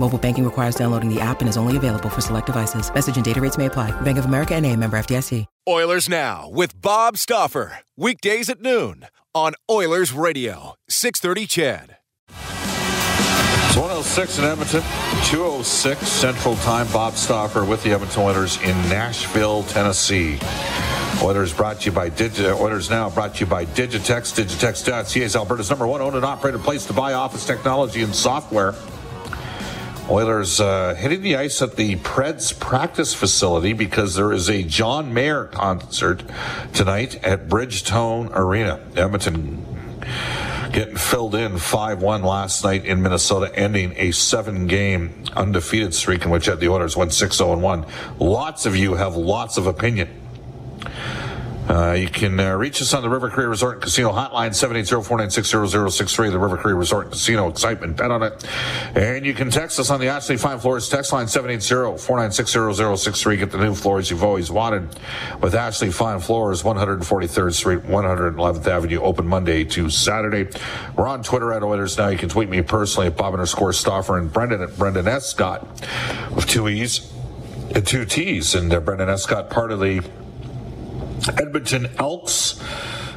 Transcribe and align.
Mobile 0.00 0.16
banking 0.18 0.44
requires 0.46 0.74
downloading 0.76 1.12
the 1.12 1.20
app 1.20 1.40
and 1.40 1.48
is 1.48 1.58
only 1.58 1.76
available 1.76 2.08
for 2.08 2.22
select 2.22 2.46
devices. 2.46 2.92
Message 2.94 3.16
and 3.16 3.24
data 3.24 3.38
rates 3.40 3.58
may 3.58 3.66
apply. 3.66 3.90
Bank 4.00 4.16
of 4.16 4.24
America 4.24 4.54
and 4.54 4.64
a 4.64 4.74
member 4.74 4.96
FDIC. 4.98 5.44
Oilers 5.68 6.08
Now 6.08 6.48
with 6.48 6.80
Bob 6.80 7.18
Stauffer. 7.18 7.80
Weekdays 7.98 8.48
at 8.48 8.62
noon 8.62 9.06
on 9.34 9.52
Oilers 9.70 10.14
Radio. 10.14 10.74
630 10.88 11.46
CHED. 11.46 11.96
It's 12.30 13.76
106 13.76 14.38
in 14.38 14.44
Edmonton, 14.46 14.80
206 15.26 16.08
Central 16.08 16.56
Time. 16.56 16.88
Bob 16.92 17.12
Stauffer 17.14 17.64
with 17.66 17.82
the 17.84 17.92
Edmonton 17.92 18.22
Oilers 18.22 18.56
in 18.62 18.74
Nashville, 18.88 19.64
Tennessee. 19.64 20.38
Oilers 21.22 21.52
brought 21.52 21.80
to 21.82 21.90
you 21.90 21.92
by 21.92 22.08
Digi- 22.08 22.58
Oilers 22.58 22.88
Now 22.88 23.10
brought 23.10 23.34
to 23.34 23.40
you 23.40 23.46
by 23.46 23.66
Digitex. 23.66 24.32
Digitex.ca 24.34 25.22
is 25.22 25.36
Alberta's 25.36 25.68
number 25.68 25.86
one 25.86 26.00
owned 26.00 26.16
and 26.16 26.24
operated 26.24 26.62
place 26.62 26.86
to 26.86 26.94
buy 26.94 27.12
office 27.12 27.46
technology 27.46 28.00
and 28.02 28.14
software. 28.14 28.74
Oilers 30.10 30.60
uh, 30.60 30.94
hitting 30.96 31.22
the 31.22 31.36
ice 31.36 31.62
at 31.62 31.76
the 31.76 31.94
Preds 31.96 32.58
practice 32.58 33.14
facility 33.14 33.72
because 33.72 34.16
there 34.16 34.32
is 34.32 34.50
a 34.50 34.64
John 34.64 35.14
Mayer 35.14 35.44
concert 35.44 36.24
tonight 36.72 37.22
at 37.22 37.48
Bridgestone 37.48 38.28
Arena. 38.34 38.80
Edmonton 38.96 39.64
getting 40.72 40.96
filled 40.96 41.36
in 41.36 41.52
5-1 41.52 42.24
last 42.24 42.64
night 42.64 42.84
in 42.84 43.02
Minnesota, 43.02 43.56
ending 43.56 43.94
a 43.96 44.10
seven-game 44.10 45.26
undefeated 45.36 45.94
streak 45.94 46.24
in 46.24 46.30
which 46.30 46.46
the 46.46 46.68
Oilers 46.68 46.96
went 46.96 47.12
6-0-1. 47.12 47.88
Lots 48.18 48.66
of 48.66 48.74
you 48.74 48.94
have 48.94 49.14
lots 49.14 49.58
of 49.58 49.68
opinion. 49.68 50.19
Uh, 51.70 51.92
you 51.92 52.08
can 52.08 52.40
uh, 52.40 52.56
reach 52.56 52.82
us 52.82 52.92
on 52.94 53.00
the 53.00 53.08
River 53.08 53.30
Cree 53.30 53.44
Resort 53.44 53.74
and 53.74 53.82
Casino 53.82 54.10
hotline, 54.10 54.50
780-496-0063, 54.50 56.32
the 56.32 56.38
River 56.40 56.56
Cree 56.56 56.72
Resort 56.72 57.04
and 57.04 57.12
Casino. 57.12 57.48
Excitement, 57.48 57.96
bet 57.96 58.10
on 58.10 58.24
it. 58.24 58.44
And 58.96 59.24
you 59.24 59.34
can 59.34 59.50
text 59.50 59.78
us 59.78 59.88
on 59.88 60.00
the 60.00 60.08
Ashley 60.08 60.36
Fine 60.36 60.58
Floors 60.58 60.88
text 60.88 61.12
line, 61.12 61.26
780-496-0063. 61.26 63.38
Get 63.38 63.52
the 63.52 63.58
new 63.58 63.76
floors 63.76 64.10
you've 64.10 64.24
always 64.24 64.50
wanted 64.50 64.88
with 65.40 65.54
Ashley 65.54 65.92
Fine 65.92 66.18
Floors, 66.18 66.64
143rd 66.64 67.54
Street, 67.54 67.84
111th 67.84 68.66
Avenue, 68.66 69.00
open 69.02 69.28
Monday 69.28 69.62
to 69.62 69.88
Saturday. 69.90 70.50
We're 70.96 71.06
on 71.06 71.22
Twitter 71.22 71.52
at 71.52 71.62
Oilers 71.62 71.96
Now. 71.96 72.08
You 72.08 72.18
can 72.18 72.28
tweet 72.28 72.48
me 72.48 72.62
personally 72.62 73.06
at 73.06 73.16
Bob 73.16 73.34
underscore 73.34 73.72
Stauffer 73.72 74.18
and 74.18 74.32
Brendan 74.32 74.60
at 74.60 74.76
Brendan 74.76 75.06
Escott 75.06 75.68
with 76.34 76.48
two 76.48 76.68
E's 76.68 77.12
and 77.76 77.86
two 77.86 78.04
T's. 78.04 78.56
And 78.56 78.74
uh, 78.74 78.80
Brendan 78.80 79.08
Escott, 79.08 79.50
part 79.50 79.70
of 79.70 79.78
the 79.78 80.02
Edmonton 81.28 81.88
Elks 81.98 82.60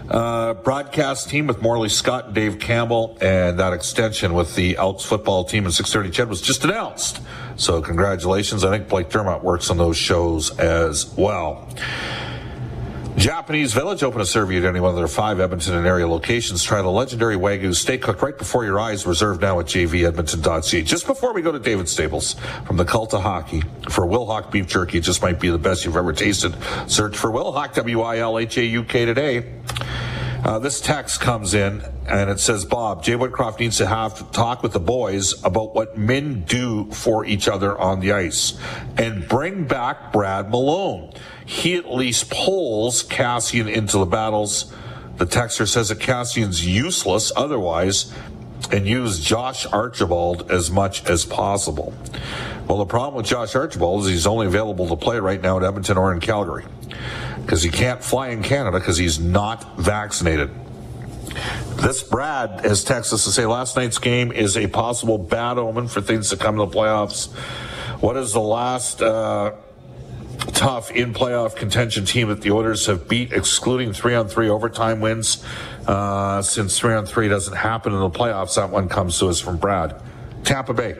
uh, 0.09 0.53
broadcast 0.55 1.29
team 1.29 1.47
with 1.47 1.61
Morley 1.61 1.89
Scott 1.89 2.25
and 2.25 2.35
Dave 2.35 2.59
Campbell, 2.59 3.17
and 3.21 3.59
that 3.59 3.73
extension 3.73 4.33
with 4.33 4.55
the 4.55 4.77
Elks 4.77 5.03
football 5.03 5.43
team 5.43 5.65
in 5.65 5.71
630 5.71 6.15
CHED 6.15 6.29
was 6.29 6.41
just 6.41 6.63
announced. 6.63 7.21
So 7.55 7.81
congratulations. 7.81 8.63
I 8.63 8.69
think 8.69 8.89
Blake 8.89 9.09
Dermott 9.09 9.43
works 9.43 9.69
on 9.69 9.77
those 9.77 9.97
shows 9.97 10.57
as 10.59 11.13
well. 11.15 11.67
Japanese 13.23 13.71
Village 13.71 14.03
open 14.03 14.19
a 14.19 14.25
survey 14.25 14.57
at 14.57 14.65
any 14.65 14.81
one 14.81 14.89
of 14.89 14.97
their 14.97 15.07
five 15.07 15.39
Edmonton 15.39 15.75
and 15.75 15.87
area 15.87 16.05
locations. 16.05 16.61
Try 16.61 16.81
the 16.81 16.89
legendary 16.89 17.37
Wagyu 17.37 17.73
steak 17.73 18.01
cooked 18.01 18.21
right 18.21 18.37
before 18.37 18.65
your 18.65 18.81
eyes. 18.81 19.05
Reserved 19.05 19.41
now 19.41 19.61
at 19.61 19.67
jvedmonton.ca. 19.67 20.81
Just 20.81 21.07
before 21.07 21.31
we 21.31 21.41
go 21.41 21.49
to 21.49 21.57
David 21.57 21.87
Staples 21.87 22.35
from 22.65 22.75
the 22.75 22.83
Cult 22.83 23.13
of 23.13 23.21
Hockey 23.21 23.61
for 23.89 24.05
Wilhauk 24.05 24.51
beef 24.51 24.67
jerky, 24.67 24.97
it 24.97 25.05
just 25.05 25.21
might 25.21 25.39
be 25.39 25.49
the 25.49 25.57
best 25.57 25.85
you've 25.85 25.95
ever 25.95 26.11
tasted. 26.11 26.53
Search 26.87 27.15
for 27.15 27.31
Wilhauk 27.31 27.73
W-I-L-H-A-U-K 27.75 29.05
today. 29.05 29.53
Uh, 30.43 30.59
this 30.59 30.81
text 30.81 31.21
comes 31.21 31.53
in 31.53 31.81
and 32.05 32.29
it 32.29 32.37
says, 32.37 32.65
Bob, 32.65 33.01
Jay 33.01 33.13
Woodcroft 33.13 33.59
needs 33.59 33.77
to 33.77 33.87
have 33.87 34.17
to 34.17 34.25
talk 34.25 34.61
with 34.61 34.73
the 34.73 34.79
boys 34.79 35.33
about 35.45 35.73
what 35.73 35.97
men 35.97 36.43
do 36.43 36.91
for 36.91 37.23
each 37.25 37.47
other 37.47 37.77
on 37.79 38.01
the 38.01 38.11
ice 38.11 38.59
and 38.97 39.25
bring 39.25 39.63
back 39.65 40.11
Brad 40.11 40.49
Malone. 40.49 41.13
He 41.45 41.75
at 41.75 41.89
least 41.89 42.29
pulls 42.29 43.03
Kassian 43.03 43.71
into 43.71 43.97
the 43.97 44.05
battles. 44.05 44.73
The 45.15 45.25
texter 45.25 45.65
says 45.65 45.87
that 45.87 45.99
Kassian's 45.99 46.65
useless 46.65 47.31
otherwise 47.37 48.13
and 48.69 48.85
use 48.85 49.21
Josh 49.21 49.65
Archibald 49.67 50.51
as 50.51 50.69
much 50.69 51.05
as 51.05 51.23
possible. 51.23 51.93
Well, 52.67 52.79
the 52.79 52.85
problem 52.85 53.15
with 53.15 53.27
Josh 53.27 53.55
Archibald 53.55 54.03
is 54.03 54.09
he's 54.09 54.27
only 54.27 54.47
available 54.47 54.89
to 54.89 54.97
play 54.97 55.19
right 55.19 55.41
now 55.41 55.55
at 55.55 55.63
Edmonton 55.63 55.97
or 55.97 56.11
in 56.11 56.19
Calgary 56.19 56.65
because 57.43 57.61
he 57.61 57.69
can't 57.69 58.03
fly 58.03 58.29
in 58.29 58.41
Canada 58.41 58.79
because 58.79 58.97
he's 58.97 59.19
not 59.19 59.77
vaccinated. 59.77 60.49
This 61.75 62.01
Brad 62.03 62.61
has 62.61 62.85
texted 62.85 63.13
us 63.13 63.25
to 63.25 63.31
say 63.31 63.45
last 63.45 63.75
night's 63.75 63.97
game 63.97 64.31
is 64.31 64.55
a 64.55 64.67
possible 64.67 65.17
bad 65.17 65.57
omen 65.57 65.87
for 65.87 66.01
things 66.01 66.29
to 66.29 66.37
come 66.37 66.55
in 66.55 66.69
the 66.69 66.73
playoffs. 66.73 67.31
What 67.99 68.15
is 68.15 68.33
the 68.33 68.39
last 68.39 69.01
uh, 69.01 69.53
tough 70.53 70.91
in 70.91 71.13
playoff 71.13 71.55
contention 71.55 72.05
team 72.05 72.29
that 72.29 72.41
the 72.41 72.51
Oilers 72.51 72.85
have 72.85 73.07
beat, 73.09 73.33
excluding 73.33 73.93
three 73.93 74.15
on 74.15 74.27
three 74.27 74.49
overtime 74.49 75.01
wins? 75.01 75.43
Uh, 75.85 76.41
since 76.41 76.79
three 76.79 76.93
on 76.93 77.05
three 77.05 77.27
doesn't 77.27 77.55
happen 77.55 77.93
in 77.93 77.99
the 77.99 78.09
playoffs, 78.09 78.55
that 78.55 78.69
one 78.69 78.87
comes 78.87 79.19
to 79.19 79.27
us 79.27 79.39
from 79.41 79.57
Brad. 79.57 80.01
Tampa 80.43 80.73
Bay. 80.73 80.95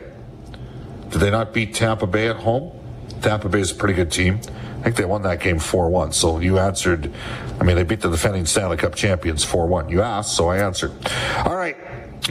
Did 1.10 1.20
they 1.20 1.30
not 1.30 1.54
beat 1.54 1.74
Tampa 1.74 2.06
Bay 2.06 2.28
at 2.28 2.36
home? 2.36 2.83
Tampa 3.24 3.48
Bay 3.48 3.60
is 3.60 3.70
a 3.70 3.74
pretty 3.74 3.94
good 3.94 4.12
team. 4.12 4.38
I 4.80 4.82
think 4.82 4.96
they 4.96 5.06
won 5.06 5.22
that 5.22 5.40
game 5.40 5.58
4 5.58 5.88
1. 5.88 6.12
So 6.12 6.40
you 6.40 6.58
answered. 6.58 7.10
I 7.58 7.64
mean, 7.64 7.74
they 7.74 7.82
beat 7.82 8.02
the 8.02 8.10
defending 8.10 8.44
Stanley 8.44 8.76
Cup 8.76 8.94
champions 8.94 9.42
4 9.42 9.66
1. 9.66 9.88
You 9.88 10.02
asked, 10.02 10.36
so 10.36 10.48
I 10.48 10.58
answered. 10.58 10.92
All 11.46 11.56
right. 11.56 11.74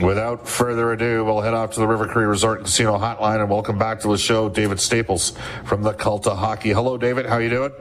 Without 0.00 0.48
further 0.48 0.92
ado, 0.92 1.24
we'll 1.24 1.40
head 1.40 1.52
off 1.52 1.72
to 1.72 1.80
the 1.80 1.86
River 1.88 2.06
Cree 2.06 2.24
Resort 2.24 2.58
and 2.58 2.66
Casino 2.66 2.96
Hotline 2.96 3.40
and 3.40 3.50
welcome 3.50 3.76
back 3.76 4.00
to 4.00 4.08
the 4.08 4.16
show 4.16 4.48
David 4.48 4.78
Staples 4.78 5.36
from 5.64 5.82
the 5.82 5.92
Cult 5.92 6.28
of 6.28 6.38
Hockey. 6.38 6.70
Hello, 6.70 6.96
David. 6.96 7.26
How 7.26 7.38
you 7.38 7.50
doing? 7.50 7.72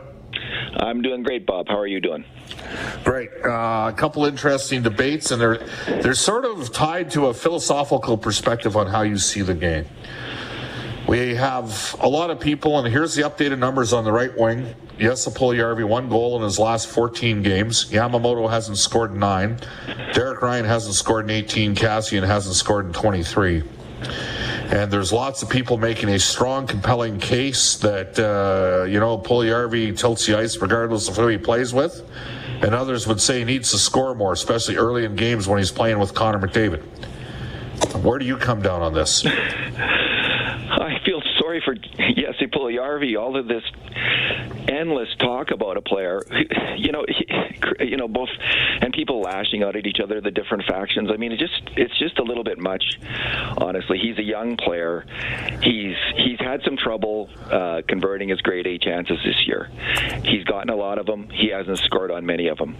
I'm 0.78 1.04
doing 1.04 1.22
great, 1.22 1.46
Bob. 1.46 1.68
How 1.68 1.78
are 1.78 1.88
you 1.88 2.02
doing? 2.02 2.26
Great. 3.04 3.30
Uh, 3.46 3.92
a 3.92 3.94
couple 3.96 4.26
interesting 4.26 4.82
debates, 4.82 5.30
and 5.30 5.40
they're 5.40 5.60
they're 6.02 6.16
sort 6.16 6.46
of 6.46 6.74
tied 6.74 7.12
to 7.12 7.28
a 7.28 7.34
philosophical 7.34 8.18
perspective 8.18 8.76
on 8.76 8.88
how 8.88 9.04
you 9.04 9.20
see 9.20 9.42
the 9.42 9.54
game. 9.54 9.86
We 11.08 11.36
have 11.36 11.96
a 12.00 12.08
lot 12.08 12.30
of 12.30 12.40
people, 12.40 12.80
and 12.80 12.88
here's 12.88 13.14
the 13.14 13.24
updated 13.24 13.60
numbers 13.60 13.92
on 13.92 14.06
the 14.06 14.12
right 14.12 14.36
wing. 14.38 14.74
Yes, 14.98 15.28
Puljujarvi, 15.28 15.84
one 15.84 16.08
goal 16.08 16.38
in 16.38 16.44
his 16.44 16.58
last 16.58 16.88
14 16.88 17.44
games. 17.44 17.92
Yamamoto 17.92 18.50
hasn't 18.50 18.78
scored 18.78 19.14
nine. 19.14 19.60
Derek 20.14 20.42
Ryan 20.42 20.64
hasn't 20.64 20.96
scored 20.96 21.26
in 21.26 21.32
18. 21.32 21.76
Kassian 21.76 22.26
hasn't 22.26 22.56
scored 22.56 22.86
in 22.86 22.94
23. 22.94 23.64
And 24.72 24.90
there's 24.92 25.12
lots 25.12 25.44
of 25.44 25.50
people 25.50 25.78
making 25.78 26.08
a 26.08 26.18
strong, 26.18 26.66
compelling 26.68 27.20
case 27.20 27.76
that, 27.78 28.18
uh, 28.18 28.86
you 28.86 29.00
know, 29.00 29.18
Puljujarvi 29.18 29.98
tilts 29.98 30.26
the 30.26 30.38
ice 30.38 30.58
regardless 30.58 31.10
of 31.10 31.18
who 31.18 31.28
he 31.28 31.38
plays 31.38 31.74
with. 31.74 32.02
And 32.62 32.74
others 32.74 33.08
would 33.08 33.20
say 33.20 33.40
he 33.40 33.46
needs 33.46 33.72
to 33.72 33.78
score 33.78 34.16
more, 34.16 34.32
especially 34.32 34.78
early 34.78 35.04
in 35.04 35.18
games 35.18 35.50
when 35.50 35.58
he's 35.58 35.72
playing 35.72 36.00
with 36.00 36.14
Connor 36.14 36.40
McDavid. 36.40 36.82
Where 38.02 38.20
do 38.20 38.26
you 38.26 38.38
come 38.38 38.62
down 38.62 38.82
on 38.82 38.94
this? 38.94 39.26
Sorry 41.54 41.62
for 41.64 41.76
Jesse 42.16 42.48
Puljujarvi. 42.48 43.18
All 43.20 43.38
of 43.38 43.48
this 43.48 43.64
endless 44.68 45.10
talk 45.20 45.52
about 45.52 45.78
a 45.78 45.82
player. 45.82 46.22
You 46.76 46.92
know, 46.92 47.06
you 47.80 47.98
know 47.98 48.08
both, 48.08 48.30
and 48.82 48.92
people 48.92 49.22
lashing 49.22 49.64
out 49.64 49.76
at 49.76 49.86
each 49.86 50.00
other, 50.04 50.20
the 50.20 50.32
different 50.32 50.66
factions. 50.66 51.10
I 51.14 51.18
mean, 51.18 51.32
it 51.32 51.40
just 51.40 51.62
it's 51.78 51.98
just 52.00 52.18
a 52.18 52.24
little 52.24 52.44
bit 52.44 52.58
much. 52.58 52.84
Honestly, 53.58 54.00
he's 54.00 54.18
a 54.18 54.24
young 54.24 54.58
player. 54.58 55.06
He's 55.62 55.96
he's 56.16 56.40
had 56.40 56.62
some 56.66 56.76
trouble 56.76 57.30
uh, 57.50 57.84
converting 57.88 58.30
his 58.30 58.42
grade 58.42 58.68
A 58.68 58.80
chances 58.80 59.18
this 59.24 59.48
year. 59.48 59.70
He's 60.26 60.44
gotten 60.44 60.72
a 60.72 60.76
lot 60.76 60.98
of 60.98 61.06
them. 61.06 61.30
He 61.30 61.50
hasn't 61.50 61.78
scored 61.80 62.12
on 62.12 62.26
many 62.26 62.48
of 62.48 62.58
them, 62.58 62.76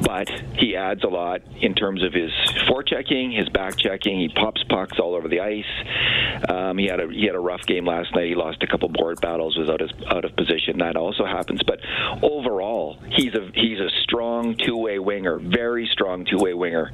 but 0.00 0.30
he 0.56 0.76
adds 0.76 1.02
a 1.02 1.08
lot 1.08 1.42
in 1.60 1.74
terms 1.74 2.02
of 2.02 2.12
his 2.12 2.30
forechecking, 2.68 3.36
his 3.36 3.48
back 3.48 3.76
checking. 3.76 4.20
He 4.20 4.28
pops 4.28 4.62
pucks 4.64 4.98
all 4.98 5.14
over 5.14 5.28
the 5.28 5.40
ice. 5.40 6.48
Um, 6.48 6.78
he 6.78 6.86
had 6.86 7.00
a 7.00 7.08
he 7.10 7.26
had 7.26 7.34
a 7.34 7.40
rough 7.40 7.66
game 7.66 7.84
last 7.84 8.14
night. 8.14 8.28
He 8.28 8.34
lost 8.34 8.62
a 8.62 8.66
couple 8.66 8.88
board 8.88 9.20
battles, 9.20 9.56
was 9.56 9.68
out 9.68 9.80
of 9.80 9.90
out 10.08 10.24
of 10.24 10.34
position. 10.36 10.78
That 10.78 10.96
also 10.96 11.13
happens. 11.22 11.62
But 11.62 11.80
overall, 12.22 12.98
he's 13.10 13.34
a 13.34 13.50
he's 13.54 13.78
a 13.78 13.90
strong 14.02 14.56
two 14.56 14.76
way 14.76 14.98
winger, 14.98 15.38
very 15.38 15.86
strong 15.92 16.24
two 16.24 16.38
way 16.38 16.54
winger, 16.54 16.90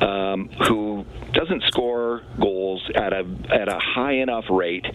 um, 0.00 0.48
who 0.66 1.04
doesn't 1.32 1.62
score 1.64 2.22
goals 2.40 2.82
at 2.94 3.12
a 3.12 3.26
at 3.50 3.68
a 3.68 3.78
high 3.78 4.14
enough 4.14 4.44
rate 4.50 4.86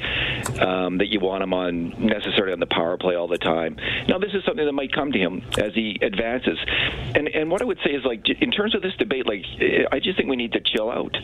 um, 0.60 0.98
that 0.98 1.08
you 1.08 1.20
want 1.20 1.44
him 1.44 1.54
on 1.54 1.90
necessarily 2.06 2.54
on 2.54 2.60
the 2.60 2.66
power 2.68 2.98
play 2.98 3.16
all 3.16 3.28
the 3.28 3.38
time. 3.38 3.76
Now, 4.08 4.18
this 4.18 4.34
is 4.34 4.44
something 4.46 4.66
that 4.66 4.74
might 4.74 4.92
come 4.92 5.12
to 5.12 5.20
him 5.20 5.44
as 5.58 5.74
he 5.74 6.00
advances. 6.02 6.58
And 7.16 7.28
and 7.28 7.52
what 7.52 7.62
I 7.62 7.66
would 7.66 7.80
say 7.84 7.92
is 7.92 8.04
like 8.04 8.28
in 8.30 8.52
terms 8.52 8.76
of 8.76 8.82
this 8.82 8.96
debate, 8.98 9.28
like 9.28 9.46
I 9.92 10.00
just 10.00 10.18
think 10.18 10.30
we 10.30 10.36
need 10.36 10.54
to 10.54 10.62
chill 10.62 10.90
out. 10.90 11.16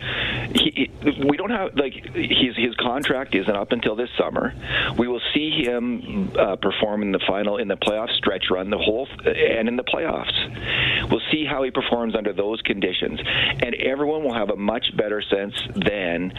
He, 0.56 0.90
we 1.28 1.38
don't 1.38 1.52
have 1.52 1.76
like 1.76 1.94
his 2.14 2.56
his 2.56 2.76
contract 2.76 3.36
isn't 3.36 3.56
up 3.56 3.72
until 3.72 3.96
this 3.96 4.10
summer. 4.18 4.54
We 4.98 5.08
will 5.08 5.22
see 5.34 5.64
him 5.64 6.32
uh, 6.38 6.56
perform 6.58 7.02
in 7.02 7.12
the 7.12 7.20
final 7.40 7.58
in 7.58 7.68
the 7.68 7.78
playoff 7.78 8.10
stretch 8.16 8.46
run, 8.52 8.70
the 8.70 8.78
whole 8.78 9.08
and 9.26 9.68
in 9.68 9.76
the 9.76 9.84
playoffs. 9.84 11.10
We'll 11.10 11.22
see 11.32 11.46
how 11.46 11.64
he 11.64 11.72
performs 11.72 12.16
under 12.16 12.34
those 12.34 12.62
conditions, 12.62 13.20
and 13.24 13.76
everyone 13.76 14.24
will 14.24 14.34
have 14.34 14.50
a 14.50 14.56
much 14.56 14.96
better 14.96 15.22
sense 15.22 15.54
then 15.76 16.34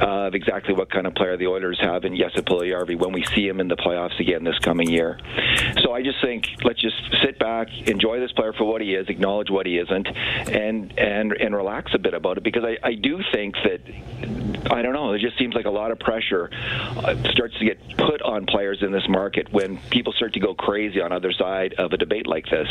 of 0.00 0.34
exactly 0.34 0.74
what 0.74 0.90
kind 0.90 1.06
of 1.06 1.14
player 1.14 1.36
the 1.36 1.46
Oilers 1.46 1.78
have 1.80 2.04
in 2.04 2.16
Jesse 2.16 2.42
Puljujarvi 2.42 2.98
when 2.98 3.12
we 3.12 3.24
see 3.24 3.46
him 3.46 3.60
in 3.60 3.68
the 3.68 3.76
playoffs 3.76 4.18
again 4.18 4.44
this 4.44 4.58
coming 4.60 4.88
year. 4.90 5.18
So 5.82 5.92
I 5.92 6.02
just 6.02 6.20
think 6.22 6.46
let's 6.64 6.80
just 6.80 6.96
sit 7.22 7.38
back, 7.38 7.68
enjoy 7.86 8.20
this 8.20 8.32
player 8.32 8.52
for 8.52 8.64
what 8.64 8.80
he 8.80 8.94
is, 8.94 9.08
acknowledge 9.08 9.50
what 9.50 9.66
he 9.66 9.78
isn't, 9.78 10.08
and 10.08 10.98
and 10.98 11.32
and 11.32 11.54
relax 11.54 11.92
a 11.94 11.98
bit 11.98 12.14
about 12.14 12.38
it 12.38 12.44
because 12.44 12.64
I, 12.64 12.78
I 12.82 12.94
do 12.94 13.20
think 13.32 13.54
that 13.64 13.80
I 14.70 14.82
don't 14.82 14.94
know. 14.94 15.12
It 15.12 15.20
just 15.20 15.38
seems 15.38 15.54
like 15.54 15.66
a 15.66 15.70
lot 15.70 15.90
of 15.90 15.98
pressure 15.98 16.50
uh, 16.52 17.14
starts 17.30 17.58
to 17.58 17.64
get 17.64 17.78
put 17.96 18.22
on 18.22 18.46
players 18.46 18.82
in 18.82 18.92
this 18.92 19.08
market 19.08 19.52
when 19.52 19.78
people 19.90 20.12
start 20.12 20.32
to 20.34 20.40
go 20.40 20.45
crazy 20.54 21.00
on 21.00 21.12
either 21.12 21.32
side 21.32 21.74
of 21.78 21.92
a 21.92 21.96
debate 21.96 22.26
like 22.26 22.46
this. 22.50 22.68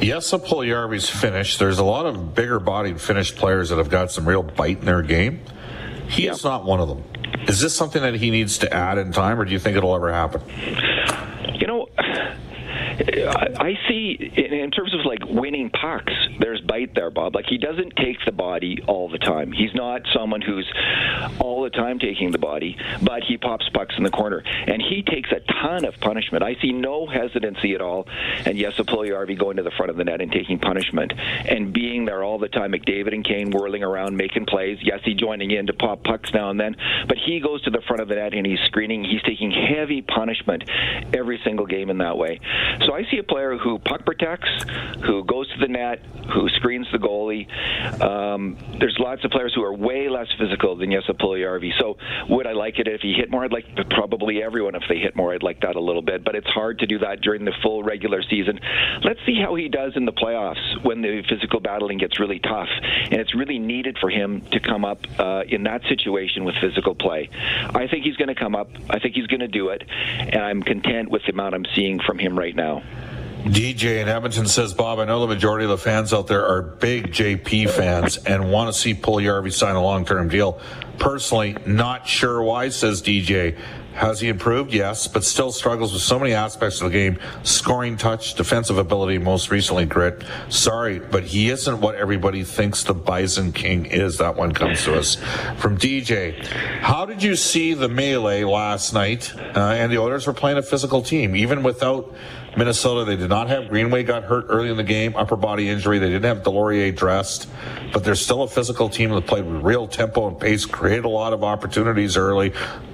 Yes, 0.00 0.30
Puljujarvi's 0.30 1.08
finished. 1.08 1.58
There's 1.58 1.78
a 1.78 1.84
lot 1.84 2.06
of 2.06 2.34
bigger 2.34 2.60
bodied 2.60 3.00
Finnish 3.00 3.34
players 3.34 3.70
that 3.70 3.78
have 3.78 3.90
got 3.90 4.10
some 4.10 4.28
real 4.28 4.42
bite 4.42 4.80
in 4.80 4.84
their 4.84 5.02
game. 5.02 5.40
He 6.08 6.24
yeah. 6.24 6.32
is 6.32 6.44
not 6.44 6.64
one 6.64 6.80
of 6.80 6.88
them. 6.88 7.04
Is 7.48 7.60
this 7.60 7.74
something 7.74 8.02
that 8.02 8.14
he 8.14 8.30
needs 8.30 8.58
to 8.58 8.72
add 8.72 8.98
in 8.98 9.12
time, 9.12 9.40
or 9.40 9.44
do 9.44 9.52
you 9.52 9.58
think 9.58 9.76
it'll 9.76 9.94
ever 9.94 10.12
happen? 10.12 10.42
I 13.08 13.78
see 13.88 14.32
in 14.36 14.70
terms 14.70 14.94
of 14.94 15.04
like 15.04 15.24
winning 15.24 15.70
pucks, 15.70 16.12
there's 16.38 16.60
bite 16.60 16.94
there, 16.94 17.10
Bob. 17.10 17.34
Like 17.34 17.46
he 17.46 17.58
doesn't 17.58 17.96
take 17.96 18.18
the 18.24 18.32
body 18.32 18.82
all 18.86 19.08
the 19.08 19.18
time. 19.18 19.52
He's 19.52 19.74
not 19.74 20.02
someone 20.14 20.40
who's 20.40 20.70
all 21.38 21.62
the 21.62 21.70
time 21.70 21.98
taking 21.98 22.30
the 22.30 22.38
body, 22.38 22.76
but 23.02 23.22
he 23.24 23.36
pops 23.36 23.68
pucks 23.70 23.94
in 23.96 24.04
the 24.04 24.10
corner, 24.10 24.42
and 24.44 24.80
he 24.80 25.02
takes 25.02 25.30
a 25.32 25.40
ton 25.62 25.84
of 25.84 25.94
punishment. 26.00 26.42
I 26.44 26.56
see 26.60 26.72
no 26.72 27.06
hesitancy 27.06 27.74
at 27.74 27.80
all, 27.80 28.06
and 28.44 28.58
yes, 28.58 28.74
Puljujarvi 28.74 29.38
going 29.38 29.56
to 29.56 29.62
the 29.62 29.70
front 29.70 29.90
of 29.90 29.96
the 29.96 30.04
net 30.04 30.20
and 30.20 30.30
taking 30.30 30.58
punishment 30.58 31.12
and 31.16 31.72
being 31.72 32.04
there 32.04 32.22
all 32.22 32.38
the 32.38 32.48
time. 32.48 32.72
McDavid 32.72 33.14
and 33.14 33.24
Kane 33.24 33.50
whirling 33.50 33.82
around 33.82 34.16
making 34.16 34.46
plays. 34.46 34.78
Yes, 34.82 35.00
he 35.04 35.14
joining 35.14 35.50
in 35.50 35.66
to 35.66 35.72
pop 35.72 36.04
pucks 36.04 36.32
now 36.32 36.50
and 36.50 36.60
then, 36.60 36.76
but 37.08 37.16
he 37.16 37.40
goes 37.40 37.62
to 37.62 37.70
the 37.70 37.80
front 37.86 38.02
of 38.02 38.08
the 38.08 38.14
net 38.16 38.34
and 38.34 38.46
he's 38.46 38.60
screening. 38.66 39.04
He's 39.04 39.22
taking 39.22 39.50
heavy 39.50 40.02
punishment 40.02 40.64
every 41.14 41.40
single 41.44 41.66
game 41.66 41.90
in 41.90 41.98
that 41.98 42.16
way. 42.16 42.40
So 42.86 42.91
I 42.92 43.04
see 43.10 43.18
a 43.18 43.22
player 43.22 43.56
who 43.56 43.78
puck 43.78 44.04
protects, 44.04 44.48
who 45.04 45.24
goes 45.24 45.50
to 45.52 45.58
the 45.58 45.68
net, 45.68 46.00
who 46.32 46.48
screens 46.50 46.86
the 46.92 46.98
goalie. 46.98 47.46
Um, 48.02 48.56
there's 48.78 48.96
lots 48.98 49.24
of 49.24 49.30
players 49.30 49.52
who 49.54 49.62
are 49.62 49.72
way 49.72 50.08
less 50.08 50.28
physical 50.38 50.76
than 50.76 50.90
Jesse 50.92 51.12
Puljujarvi. 51.12 51.72
So 51.78 51.96
would 52.28 52.46
I 52.46 52.52
like 52.52 52.78
it 52.78 52.88
if 52.88 53.00
he 53.00 53.12
hit 53.12 53.30
more? 53.30 53.44
I'd 53.44 53.52
like 53.52 53.66
probably 53.90 54.42
everyone 54.42 54.74
if 54.74 54.82
they 54.88 54.98
hit 54.98 55.16
more. 55.16 55.34
I'd 55.34 55.42
like 55.42 55.60
that 55.60 55.76
a 55.76 55.80
little 55.80 56.02
bit, 56.02 56.24
but 56.24 56.34
it's 56.34 56.48
hard 56.48 56.78
to 56.80 56.86
do 56.86 56.98
that 57.00 57.20
during 57.20 57.44
the 57.44 57.52
full 57.62 57.82
regular 57.82 58.22
season. 58.22 58.60
Let's 59.02 59.20
see 59.26 59.40
how 59.40 59.54
he 59.54 59.68
does 59.68 59.92
in 59.96 60.04
the 60.04 60.12
playoffs 60.12 60.82
when 60.84 61.02
the 61.02 61.22
physical 61.28 61.60
battling 61.60 61.98
gets 61.98 62.18
really 62.18 62.38
tough, 62.38 62.68
and 62.82 63.14
it's 63.14 63.34
really 63.34 63.58
needed 63.58 63.98
for 63.98 64.10
him 64.10 64.42
to 64.52 64.60
come 64.60 64.84
up 64.84 65.00
uh, 65.18 65.42
in 65.48 65.64
that 65.64 65.82
situation 65.88 66.44
with 66.44 66.54
physical 66.60 66.94
play. 66.94 67.28
I 67.74 67.86
think 67.88 68.04
he's 68.04 68.16
going 68.16 68.28
to 68.28 68.34
come 68.34 68.54
up. 68.54 68.70
I 68.88 68.98
think 68.98 69.14
he's 69.14 69.26
going 69.26 69.40
to 69.40 69.48
do 69.48 69.68
it, 69.68 69.82
and 69.88 70.36
I'm 70.36 70.62
content 70.62 71.10
with 71.10 71.22
the 71.26 71.32
amount 71.32 71.54
I'm 71.54 71.66
seeing 71.74 72.00
from 72.00 72.18
him 72.18 72.38
right 72.38 72.54
now. 72.54 72.71
DJ 73.44 74.00
in 74.00 74.08
Edmonton 74.08 74.46
says, 74.46 74.72
Bob, 74.72 75.00
I 75.00 75.04
know 75.04 75.20
the 75.20 75.26
majority 75.26 75.64
of 75.64 75.70
the 75.70 75.78
fans 75.78 76.12
out 76.12 76.28
there 76.28 76.46
are 76.46 76.62
big 76.62 77.08
JP 77.08 77.70
fans 77.70 78.16
and 78.18 78.52
want 78.52 78.72
to 78.72 78.80
see 78.80 78.94
Puljujarvi 78.94 79.52
sign 79.52 79.74
a 79.74 79.82
long 79.82 80.04
term 80.04 80.28
deal. 80.28 80.60
Personally, 80.98 81.56
not 81.66 82.06
sure 82.06 82.40
why, 82.40 82.68
says 82.68 83.02
DJ. 83.02 83.58
Has 83.94 84.20
he 84.20 84.28
improved? 84.28 84.72
Yes, 84.72 85.06
but 85.06 85.22
still 85.22 85.52
struggles 85.52 85.92
with 85.92 86.02
so 86.02 86.18
many 86.18 86.32
aspects 86.32 86.80
of 86.80 86.90
the 86.90 86.96
game 86.96 87.18
scoring 87.42 87.96
touch, 87.96 88.34
defensive 88.34 88.78
ability, 88.78 89.18
most 89.18 89.50
recently 89.50 89.84
grit. 89.84 90.22
Sorry, 90.48 90.98
but 90.98 91.24
he 91.24 91.50
isn't 91.50 91.80
what 91.80 91.96
everybody 91.96 92.42
thinks 92.42 92.84
the 92.84 92.94
Bison 92.94 93.52
King 93.52 93.86
is. 93.86 94.16
That 94.18 94.36
one 94.36 94.52
comes 94.52 94.84
to 94.84 94.96
us 94.98 95.16
from 95.58 95.76
DJ. 95.76 96.42
How 96.80 97.04
did 97.04 97.22
you 97.22 97.36
see 97.36 97.74
the 97.74 97.88
melee 97.88 98.44
last 98.44 98.94
night? 98.94 99.34
Uh, 99.36 99.60
and 99.60 99.92
the 99.92 99.98
Oilers 99.98 100.26
were 100.26 100.32
playing 100.32 100.56
a 100.56 100.62
physical 100.62 101.02
team, 101.02 101.36
even 101.36 101.62
without 101.62 102.14
Minnesota, 102.56 103.04
they 103.04 103.16
did 103.16 103.30
not 103.30 103.48
have 103.48 103.68
Greenway 103.68 104.02
got 104.02 104.24
hurt 104.24 104.46
early 104.48 104.70
in 104.70 104.76
the 104.76 104.82
game, 104.84 105.16
upper 105.16 105.36
body 105.36 105.68
injury. 105.68 105.98
They 105.98 106.08
didn't 106.08 106.24
have 106.24 106.42
Deslauriers 106.42 106.94
dressed, 106.94 107.48
but 107.92 108.04
they're 108.04 108.14
still 108.14 108.42
a 108.42 108.48
physical 108.48 108.88
team 108.88 109.10
that 109.10 109.26
played 109.26 109.44
with 109.44 109.62
real 109.62 109.86
tempo 109.86 110.28
and 110.28 110.38
pace, 110.38 110.66
created 110.66 111.04
a 111.04 111.08
lot 111.08 111.32
of 111.32 111.42
opportunities 111.44 112.16
early. 112.16 112.50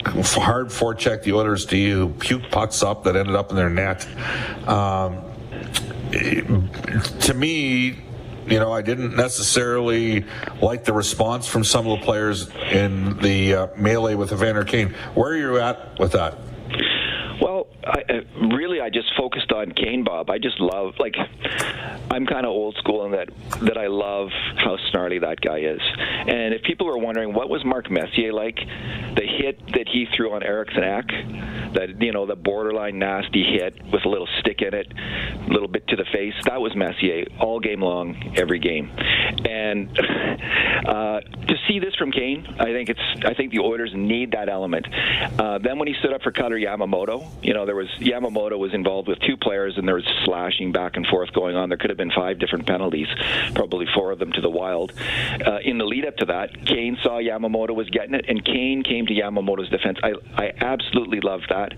Hard 0.07 0.69
forecheck 0.69 1.23
the 1.23 1.33
Oilers 1.33 1.67
D 1.67 1.91
who 1.91 2.09
puke 2.09 2.51
pucks 2.51 2.83
up 2.83 3.05
that 3.05 3.17
ended 3.17 3.35
up 3.35 3.51
in 3.51 3.57
their 3.57 3.71
net. 3.71 4.07
Um, 4.69 5.23
to 7.21 7.35
me, 7.35 7.99
you 8.47 8.59
know, 8.59 8.73
I 8.73 8.83
didn't 8.83 9.15
necessarily 9.15 10.25
like 10.63 10.85
the 10.85 10.93
response 10.93 11.47
from 11.47 11.65
some 11.65 11.87
of 11.87 11.99
the 11.99 12.05
players 12.05 12.49
in 12.73 13.19
the 13.19 13.55
uh, 13.55 13.67
melee 13.77 14.15
with 14.15 14.33
Evander 14.33 14.65
Kane. 14.65 14.95
Where 15.15 15.33
are 15.33 15.37
you 15.37 15.59
at 15.59 15.99
with 15.99 16.13
that? 16.13 16.39
I, 17.85 18.25
really, 18.55 18.81
I 18.81 18.91
just 18.91 19.13
focused 19.17 19.53
on 19.53 19.73
Kane 19.73 20.05
Bob. 20.05 20.31
I 20.31 20.39
just 20.39 20.61
love, 20.61 20.95
like, 20.99 21.15
I'm 22.11 22.27
kind 22.27 22.45
of 22.45 22.51
old 22.51 22.77
school 22.77 23.05
in 23.05 23.13
that 23.13 23.29
that 23.61 23.77
I 23.77 23.87
love 23.87 24.31
how 24.57 24.77
snarly 24.91 25.19
that 25.21 25.41
guy 25.41 25.59
is. 25.59 25.81
And 26.01 26.55
if 26.55 26.63
people 26.63 26.89
are 26.89 26.99
wondering 26.99 27.35
what 27.35 27.49
was 27.49 27.65
Mark 27.65 27.91
Messier 27.91 28.33
like, 28.33 28.57
the 28.57 29.23
hit 29.25 29.61
that 29.75 29.89
he 29.89 30.07
threw 30.17 30.33
on 30.33 30.43
Eriksson 30.43 30.85
Ek, 30.85 31.07
that 31.75 32.01
you 32.01 32.13
know 32.13 32.27
the 32.27 32.37
borderline 32.37 32.99
nasty 32.99 33.45
hit 33.45 33.81
with 33.93 34.05
a 34.05 34.09
little 34.09 34.29
stick 34.41 34.63
in 34.63 34.75
it, 34.75 34.93
a 34.93 35.53
little 35.53 35.69
bit 35.69 35.87
to 35.89 35.97
the 35.97 36.05
face, 36.13 36.35
that 36.45 36.61
was 36.61 36.75
Messier 36.75 37.27
all 37.41 37.61
game 37.61 37.83
long, 37.83 38.35
every 38.37 38.59
game. 38.59 38.91
And 39.47 39.89
uh, 40.87 41.21
to 41.21 41.55
see 41.67 41.79
this 41.79 41.95
from 41.95 42.11
Kane, 42.11 42.47
I 42.59 42.67
think 42.67 42.89
it's 42.89 43.25
I 43.25 43.35
think 43.35 43.53
the 43.53 43.61
Oilers 43.61 43.93
need 43.95 44.33
that 44.33 44.49
element. 44.49 44.87
Uh, 45.39 45.59
then 45.59 45.79
when 45.79 45.89
he 45.89 45.95
stood 46.01 46.13
up 46.13 46.23
for 46.23 46.33
Kailer 46.33 46.59
Yamamoto, 46.59 47.29
you 47.43 47.55
know 47.55 47.67
there 47.69 47.77
was 47.77 47.89
Yamamoto 47.99 48.59
was 48.59 48.75
involved 48.75 49.09
with 49.09 49.19
two 49.21 49.37
players 49.37 49.75
and 49.77 49.87
there 49.87 49.95
was 49.95 50.09
slashing 50.25 50.73
back 50.73 50.97
and 50.97 51.07
forth 51.07 51.33
going 51.33 51.55
on. 51.55 51.69
There 51.69 51.79
could 51.79 51.91
have 51.91 51.97
been 51.97 52.11
five 52.11 52.39
different 52.39 52.67
penalties, 52.67 53.07
probably 53.55 53.87
four 53.95 54.11
of 54.11 54.19
them 54.19 54.33
to 54.33 54.41
the 54.41 54.51
Wild. 54.51 54.93
Uh, 55.47 55.59
in 55.63 55.79
the 55.79 55.85
lead 55.85 56.07
up 56.07 56.17
to 56.17 56.27
that, 56.27 56.67
Kane 56.67 56.97
saw 57.03 57.19
Yamamoto 57.19 57.75
was 57.75 57.89
getting 57.91 58.15
it, 58.15 58.25
and 58.29 58.45
Kane 58.45 58.83
came 58.83 59.07
to 59.07 59.15
Yamamoto's 59.15 59.69
defense. 59.69 59.99
I 60.03 60.15
I 60.37 60.53
absolutely 60.61 61.21
love 61.21 61.43
that, 61.51 61.73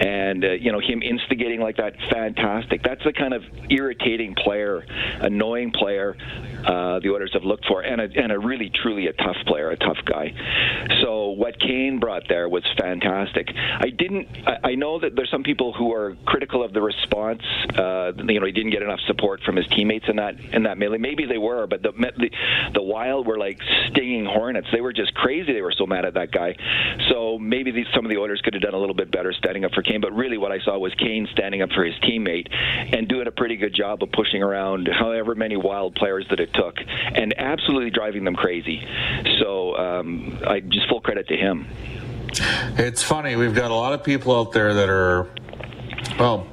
and 0.00 0.44
uh, 0.44 0.52
you 0.52 0.72
know 0.72 0.80
him 0.80 1.02
instigating 1.02 1.60
like 1.60 1.76
that, 1.76 1.94
fantastic. 2.10 2.82
That's 2.82 3.02
the 3.04 3.12
kind 3.12 3.34
of 3.34 3.42
irritating 3.68 4.34
player, 4.34 4.86
annoying 5.20 5.72
player 5.72 6.16
uh, 6.64 7.00
the 7.00 7.10
Oilers 7.10 7.32
have 7.34 7.44
looked 7.44 7.66
for, 7.66 7.82
and 7.82 8.00
a, 8.00 8.08
and 8.16 8.32
a 8.32 8.38
really 8.38 8.70
truly 8.70 9.06
a 9.08 9.12
tough 9.12 9.36
player, 9.46 9.70
a 9.70 9.76
tough 9.76 9.98
guy. 10.04 10.32
So 11.02 11.30
what 11.30 11.58
Kane 11.58 11.98
brought 11.98 12.28
there 12.28 12.48
was 12.48 12.64
fantastic. 12.78 13.48
I 13.54 13.90
didn't. 13.90 14.28
I, 14.46 14.70
I 14.70 14.74
know 14.74 14.98
that 15.00 15.14
there's 15.24 15.30
some 15.30 15.42
people 15.42 15.72
who 15.72 15.90
are 15.90 16.14
critical 16.26 16.62
of 16.62 16.74
the 16.74 16.82
response. 16.82 17.40
Uh, 17.74 18.12
you 18.14 18.38
know, 18.38 18.44
he 18.44 18.52
didn't 18.52 18.72
get 18.72 18.82
enough 18.82 19.00
support 19.06 19.40
from 19.42 19.56
his 19.56 19.66
teammates 19.68 20.04
in 20.06 20.16
that 20.16 20.38
in 20.38 20.64
that 20.64 20.76
melee. 20.76 20.98
Maybe 20.98 21.24
they 21.24 21.38
were, 21.38 21.66
but 21.66 21.82
the 21.82 21.92
the, 21.92 22.30
the 22.74 22.82
Wild 22.82 23.26
were 23.26 23.38
like 23.38 23.58
stinging 23.88 24.26
hornets. 24.26 24.68
They 24.70 24.82
were 24.82 24.92
just 24.92 25.14
crazy. 25.14 25.54
They 25.54 25.62
were 25.62 25.72
so 25.72 25.86
mad 25.86 26.04
at 26.04 26.12
that 26.14 26.30
guy. 26.30 26.56
So 27.08 27.38
maybe 27.38 27.70
these, 27.70 27.86
some 27.94 28.04
of 28.04 28.10
the 28.10 28.18
Oilers 28.18 28.42
could 28.42 28.52
have 28.52 28.62
done 28.62 28.74
a 28.74 28.78
little 28.78 28.94
bit 28.94 29.10
better 29.10 29.32
standing 29.32 29.64
up 29.64 29.72
for 29.72 29.82
Kane. 29.82 30.02
But 30.02 30.12
really, 30.12 30.36
what 30.36 30.52
I 30.52 30.60
saw 30.60 30.76
was 30.78 30.92
Kane 30.94 31.26
standing 31.32 31.62
up 31.62 31.70
for 31.70 31.84
his 31.84 31.94
teammate 32.02 32.52
and 32.52 33.08
doing 33.08 33.26
a 33.26 33.32
pretty 33.32 33.56
good 33.56 33.74
job 33.74 34.02
of 34.02 34.12
pushing 34.12 34.42
around 34.42 34.88
however 34.92 35.34
many 35.34 35.56
Wild 35.56 35.94
players 35.94 36.26
that 36.28 36.40
it 36.40 36.52
took, 36.52 36.76
and 36.78 37.34
absolutely 37.38 37.90
driving 37.90 38.24
them 38.24 38.36
crazy. 38.36 38.86
So 39.38 39.74
um, 39.74 40.38
I 40.46 40.60
just 40.60 40.86
full 40.90 41.00
credit 41.00 41.28
to 41.28 41.36
him. 41.36 41.66
It's 42.40 43.02
funny. 43.02 43.36
We've 43.36 43.54
got 43.54 43.70
a 43.70 43.74
lot 43.74 43.92
of 43.92 44.02
people 44.02 44.38
out 44.38 44.52
there 44.52 44.74
that 44.74 44.88
are, 44.88 45.28
well, 46.18 46.46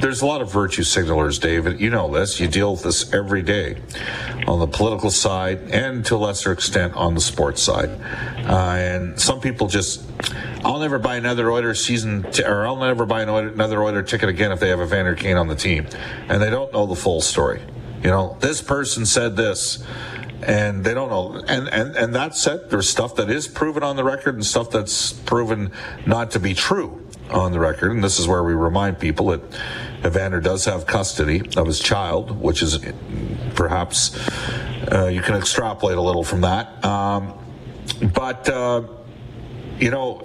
there's 0.00 0.22
a 0.22 0.26
lot 0.26 0.40
of 0.40 0.52
virtue 0.52 0.82
signalers, 0.82 1.40
David. 1.40 1.80
You 1.80 1.90
know 1.90 2.12
this. 2.12 2.40
You 2.40 2.48
deal 2.48 2.72
with 2.72 2.82
this 2.82 3.12
every 3.12 3.42
day 3.42 3.80
on 4.46 4.58
the 4.58 4.66
political 4.66 5.10
side 5.10 5.70
and 5.70 6.04
to 6.06 6.16
a 6.16 6.18
lesser 6.18 6.52
extent 6.52 6.94
on 6.96 7.14
the 7.14 7.20
sports 7.20 7.62
side. 7.62 7.90
Uh, 8.46 8.74
and 8.78 9.20
some 9.20 9.40
people 9.40 9.68
just, 9.68 10.02
I'll 10.64 10.78
never 10.78 10.98
buy 10.98 11.16
another 11.16 11.50
Oilers 11.50 11.84
season, 11.84 12.24
t- 12.32 12.42
or 12.42 12.66
I'll 12.66 12.76
never 12.76 13.06
buy 13.06 13.22
another 13.22 13.82
Oilers 13.82 14.10
ticket 14.10 14.28
again 14.28 14.52
if 14.52 14.60
they 14.60 14.70
have 14.70 14.80
Evander 14.80 15.14
Kane 15.14 15.36
on 15.36 15.48
the 15.48 15.54
team. 15.54 15.86
And 16.28 16.42
they 16.42 16.50
don't 16.50 16.72
know 16.72 16.86
the 16.86 16.96
full 16.96 17.20
story. 17.20 17.62
You 18.02 18.10
know, 18.10 18.36
this 18.40 18.62
person 18.62 19.04
said 19.04 19.36
this 19.36 19.84
and 20.42 20.84
they 20.84 20.94
don't 20.94 21.10
know. 21.10 21.42
And, 21.46 21.68
and, 21.68 21.96
and 21.96 22.14
that 22.14 22.36
said, 22.36 22.70
there's 22.70 22.88
stuff 22.88 23.16
that 23.16 23.30
is 23.30 23.46
proven 23.46 23.82
on 23.82 23.96
the 23.96 24.04
record 24.04 24.34
and 24.34 24.44
stuff 24.44 24.70
that's 24.70 25.12
proven 25.12 25.72
not 26.06 26.30
to 26.32 26.40
be 26.40 26.54
true 26.54 27.06
on 27.30 27.52
the 27.52 27.60
record. 27.60 27.92
And 27.92 28.02
this 28.02 28.18
is 28.18 28.26
where 28.26 28.42
we 28.42 28.54
remind 28.54 28.98
people 28.98 29.26
that 29.28 29.40
Evander 30.04 30.40
does 30.40 30.64
have 30.64 30.86
custody 30.86 31.42
of 31.56 31.66
his 31.66 31.78
child, 31.78 32.40
which 32.40 32.62
is 32.62 32.78
perhaps 33.54 34.16
uh, 34.90 35.10
you 35.12 35.20
can 35.20 35.36
extrapolate 35.36 35.98
a 35.98 36.02
little 36.02 36.24
from 36.24 36.40
that. 36.40 36.84
Um, 36.84 37.34
but, 38.14 38.48
uh, 38.48 38.82
you 39.78 39.90
know, 39.90 40.22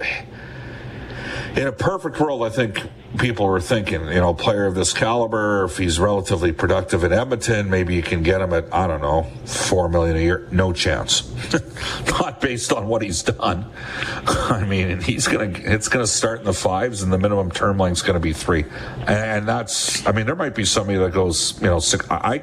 in 1.54 1.66
a 1.66 1.72
perfect 1.72 2.18
world, 2.18 2.42
I 2.42 2.48
think 2.48 2.82
people 3.18 3.46
were 3.46 3.60
thinking, 3.60 4.06
you 4.08 4.20
know, 4.20 4.34
player 4.34 4.66
of 4.66 4.74
this 4.74 4.92
caliber, 4.92 5.64
if 5.64 5.76
he's 5.76 5.98
relatively 5.98 6.52
productive 6.52 7.04
in 7.04 7.12
Edmonton, 7.12 7.70
maybe 7.70 7.94
you 7.94 8.02
can 8.02 8.22
get 8.22 8.40
him 8.40 8.52
at, 8.52 8.72
I 8.72 8.86
don't 8.86 9.00
know, 9.00 9.24
four 9.44 9.88
million 9.88 10.16
a 10.16 10.20
year. 10.20 10.48
No 10.50 10.72
chance. 10.72 11.32
Not 12.10 12.40
based 12.40 12.72
on 12.72 12.88
what 12.88 13.02
he's 13.02 13.22
done. 13.22 13.70
I 14.26 14.64
mean, 14.64 15.00
he's 15.00 15.28
going 15.28 15.54
to, 15.54 15.72
it's 15.72 15.88
going 15.88 16.04
to 16.04 16.10
start 16.10 16.40
in 16.40 16.44
the 16.44 16.52
fives 16.52 17.02
and 17.02 17.12
the 17.12 17.18
minimum 17.18 17.50
term 17.50 17.78
length 17.78 17.98
is 17.98 18.02
going 18.02 18.14
to 18.14 18.20
be 18.20 18.32
three. 18.32 18.64
And 19.06 19.46
that's, 19.46 20.06
I 20.06 20.12
mean, 20.12 20.26
there 20.26 20.36
might 20.36 20.54
be 20.54 20.64
somebody 20.64 20.98
that 20.98 21.12
goes, 21.12 21.60
you 21.60 21.68
know, 21.68 21.78
six, 21.78 22.06
I, 22.10 22.42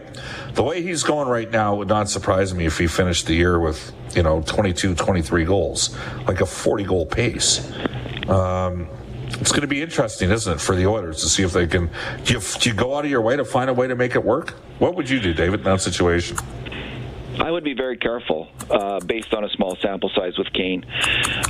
the 0.54 0.64
way 0.64 0.82
he's 0.82 1.04
going 1.04 1.28
right 1.28 1.50
now 1.50 1.76
would 1.76 1.88
not 1.88 2.10
surprise 2.10 2.54
me 2.54 2.66
if 2.66 2.78
he 2.78 2.88
finished 2.88 3.28
the 3.28 3.34
year 3.34 3.60
with, 3.60 3.94
you 4.16 4.24
know, 4.24 4.42
22, 4.42 4.96
23 4.96 5.46
goals, 5.46 5.96
like 6.28 6.42
a 6.42 6.46
40 6.46 6.84
goal 6.84 7.06
pace. 7.06 7.72
Um, 8.30 8.88
it's 9.44 9.52
going 9.52 9.60
to 9.60 9.68
be 9.68 9.82
interesting, 9.82 10.32
isn't 10.32 10.54
it, 10.54 10.62
for 10.62 10.74
the 10.74 10.88
Oilers 10.88 11.20
to 11.20 11.28
see 11.28 11.44
if 11.44 11.52
they 11.52 11.68
can. 11.68 11.90
Do 12.24 12.36
you, 12.36 12.40
do 12.62 12.70
you 12.70 12.74
go 12.74 12.96
out 12.96 13.04
of 13.04 13.12
your 13.12 13.20
way 13.20 13.36
to 13.36 13.44
find 13.44 13.70
a 13.70 13.74
way 13.74 13.90
to 13.90 13.96
make 13.96 14.16
it 14.16 14.24
work? 14.24 14.52
What 14.80 14.96
would 14.96 15.10
you 15.10 15.20
do, 15.20 15.34
David, 15.34 15.60
in 15.60 15.66
that 15.66 15.82
situation? 15.82 16.38
I 17.40 17.50
would 17.50 17.64
be 17.64 17.74
very 17.74 17.98
careful 17.98 18.48
uh, 18.70 19.00
based 19.00 19.34
on 19.34 19.44
a 19.44 19.50
small 19.50 19.76
sample 19.82 20.10
size 20.16 20.38
with 20.38 20.52
Kane. 20.54 20.86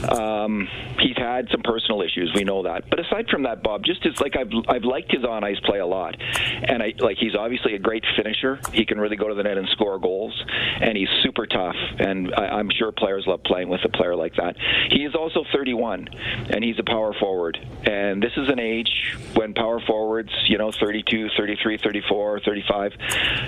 Um, 0.09 0.67
he's 0.99 1.17
had 1.17 1.49
some 1.51 1.61
personal 1.61 2.01
issues, 2.01 2.31
we 2.35 2.43
know 2.43 2.63
that. 2.63 2.89
But 2.89 2.99
aside 2.99 3.27
from 3.29 3.43
that, 3.43 3.63
Bob, 3.63 3.83
just 3.83 4.05
as 4.05 4.19
like 4.19 4.35
I've 4.35 4.51
I've 4.67 4.83
liked 4.83 5.11
his 5.11 5.23
on 5.23 5.43
ice 5.43 5.59
play 5.65 5.79
a 5.79 5.85
lot, 5.85 6.15
and 6.19 6.81
I 6.81 6.93
like 6.99 7.17
he's 7.17 7.35
obviously 7.35 7.75
a 7.75 7.79
great 7.79 8.03
finisher. 8.15 8.59
He 8.71 8.85
can 8.85 8.99
really 8.99 9.15
go 9.15 9.27
to 9.27 9.35
the 9.35 9.43
net 9.43 9.57
and 9.57 9.67
score 9.69 9.99
goals, 9.99 10.41
and 10.81 10.97
he's 10.97 11.09
super 11.21 11.45
tough. 11.45 11.75
And 11.99 12.33
I, 12.35 12.47
I'm 12.47 12.69
sure 12.69 12.91
players 12.91 13.25
love 13.27 13.43
playing 13.43 13.69
with 13.69 13.81
a 13.83 13.89
player 13.89 14.15
like 14.15 14.35
that. 14.35 14.55
He 14.89 15.03
is 15.03 15.15
also 15.15 15.43
31, 15.53 16.07
and 16.49 16.63
he's 16.63 16.79
a 16.79 16.83
power 16.83 17.13
forward. 17.13 17.57
And 17.85 18.21
this 18.21 18.33
is 18.37 18.49
an 18.49 18.59
age 18.59 19.17
when 19.33 19.53
power 19.53 19.81
forwards, 19.85 20.31
you 20.47 20.57
know, 20.57 20.71
32, 20.71 21.29
33, 21.37 21.77
34, 21.77 22.39
35, 22.41 22.91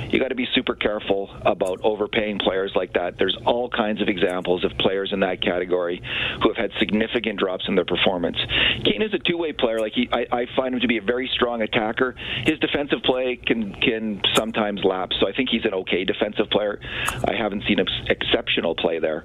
you 0.10 0.20
got 0.20 0.30
to 0.30 0.36
be 0.36 0.48
super 0.54 0.76
careful 0.76 1.30
about 1.46 1.80
overpaying 1.84 2.25
paying 2.26 2.40
players 2.40 2.72
like 2.76 2.94
that. 2.94 3.18
There's 3.18 3.38
all 3.46 3.70
kinds 3.70 4.02
of 4.02 4.08
examples 4.08 4.64
of 4.64 4.72
players 4.80 5.12
in 5.14 5.20
that 5.20 5.42
category 5.42 6.02
who 6.42 6.50
have 6.50 6.58
had 6.58 6.72
significant 6.80 7.38
drops 7.38 7.66
in 7.68 7.76
their 7.76 7.86
performance. 7.86 8.38
Kane 8.84 9.02
is 9.02 9.14
a 9.14 9.20
two-way 9.20 9.54
player. 9.54 9.80
Like 9.80 9.94
he, 9.94 10.10
I, 10.12 10.26
I 10.32 10.46
find 10.56 10.74
him 10.74 10.82
to 10.82 10.88
be 10.88 10.98
a 10.98 11.02
very 11.02 11.30
strong 11.34 11.62
attacker. 11.62 12.16
His 12.46 12.58
defensive 12.60 13.04
play 13.04 13.36
can 13.36 13.74
can 13.76 14.22
sometimes 14.34 14.82
lapse. 14.84 15.16
So 15.20 15.28
I 15.28 15.34
think 15.34 15.50
he's 15.50 15.66
an 15.66 15.74
okay 15.74 16.04
defensive 16.04 16.50
player. 16.50 16.80
I 17.28 17.36
haven't 17.38 17.64
seen 17.68 17.78
exceptional 18.08 18.76
play 18.76 19.00
there. 19.00 19.24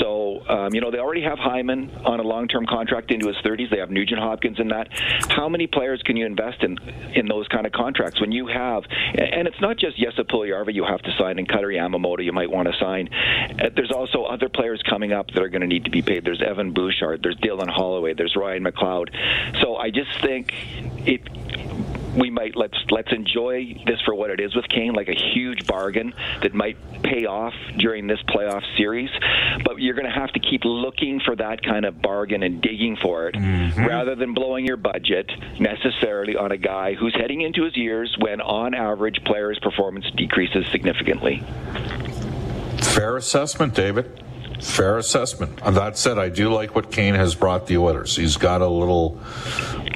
So 0.00 0.23
um, 0.48 0.74
you 0.74 0.80
know 0.80 0.90
they 0.90 0.98
already 0.98 1.22
have 1.22 1.38
Hyman 1.38 1.90
on 2.04 2.20
a 2.20 2.22
long-term 2.22 2.66
contract 2.66 3.10
into 3.10 3.28
his 3.28 3.36
30s. 3.38 3.70
They 3.70 3.78
have 3.78 3.90
Nugent 3.90 4.20
Hopkins 4.20 4.58
in 4.58 4.68
that. 4.68 4.88
How 4.92 5.48
many 5.48 5.66
players 5.66 6.02
can 6.02 6.16
you 6.16 6.26
invest 6.26 6.62
in 6.62 6.78
in 7.14 7.26
those 7.26 7.48
kind 7.48 7.66
of 7.66 7.72
contracts 7.72 8.20
when 8.20 8.32
you 8.32 8.46
have? 8.46 8.84
And 9.14 9.46
it's 9.48 9.60
not 9.60 9.76
just 9.76 9.96
Jesse 9.96 10.24
you 10.72 10.84
have 10.84 11.02
to 11.02 11.16
sign 11.18 11.38
and 11.38 11.48
Kailer 11.48 11.68
Yamamoto. 11.68 12.24
You 12.24 12.32
might 12.32 12.50
want 12.50 12.68
to 12.68 12.74
sign. 12.78 13.08
Uh, 13.12 13.70
there's 13.74 13.92
also 13.92 14.24
other 14.24 14.48
players 14.48 14.82
coming 14.88 15.12
up 15.12 15.28
that 15.28 15.42
are 15.42 15.48
going 15.48 15.60
to 15.60 15.66
need 15.66 15.84
to 15.84 15.90
be 15.90 16.02
paid. 16.02 16.24
There's 16.24 16.42
Evan 16.42 16.72
Bouchard, 16.72 17.22
there's 17.22 17.36
Dylan 17.36 17.68
Holloway, 17.68 18.14
there's 18.14 18.36
Ryan 18.36 18.64
McLeod. 18.64 19.10
So 19.60 19.76
I 19.76 19.90
just 19.90 20.20
think 20.20 20.52
it 21.06 21.22
we 22.16 22.30
might 22.30 22.56
let's 22.56 22.76
let's 22.90 23.12
enjoy 23.12 23.82
this 23.86 24.00
for 24.04 24.14
what 24.14 24.30
it 24.30 24.40
is 24.40 24.54
with 24.54 24.68
Kane, 24.68 24.92
like 24.92 25.08
a 25.08 25.14
huge 25.14 25.66
bargain 25.66 26.14
that 26.42 26.54
might 26.54 26.76
pay 27.02 27.26
off 27.26 27.54
during 27.76 28.06
this 28.06 28.20
playoff 28.28 28.62
series. 28.76 29.10
But 29.64 29.80
you're 29.80 29.94
going 29.94 30.06
to 30.06 30.18
have 30.18 30.32
to 30.32 30.40
keep 30.40 30.64
looking 30.64 31.20
for 31.20 31.36
that 31.36 31.62
kind 31.62 31.84
of 31.84 32.00
bargain 32.00 32.42
and 32.42 32.60
digging 32.60 32.96
for 32.96 33.28
it, 33.28 33.34
mm-hmm. 33.34 33.84
rather 33.84 34.14
than 34.14 34.34
blowing 34.34 34.66
your 34.66 34.76
budget 34.76 35.30
necessarily 35.60 36.36
on 36.36 36.52
a 36.52 36.56
guy 36.56 36.94
who's 36.94 37.14
heading 37.14 37.42
into 37.42 37.64
his 37.64 37.76
years 37.76 38.14
when, 38.18 38.40
on 38.40 38.74
average, 38.74 39.22
players' 39.24 39.58
performance 39.60 40.06
decreases 40.16 40.66
significantly. 40.70 41.42
Fair 42.80 43.16
assessment, 43.16 43.74
David. 43.74 44.23
Fair 44.64 44.96
assessment. 44.96 45.62
That 45.62 45.98
said, 45.98 46.18
I 46.18 46.30
do 46.30 46.52
like 46.52 46.74
what 46.74 46.90
Kane 46.90 47.14
has 47.14 47.34
brought 47.34 47.66
the 47.66 47.76
Oilers. 47.76 48.16
He's 48.16 48.36
got 48.36 48.60
a 48.60 48.66
little 48.66 49.20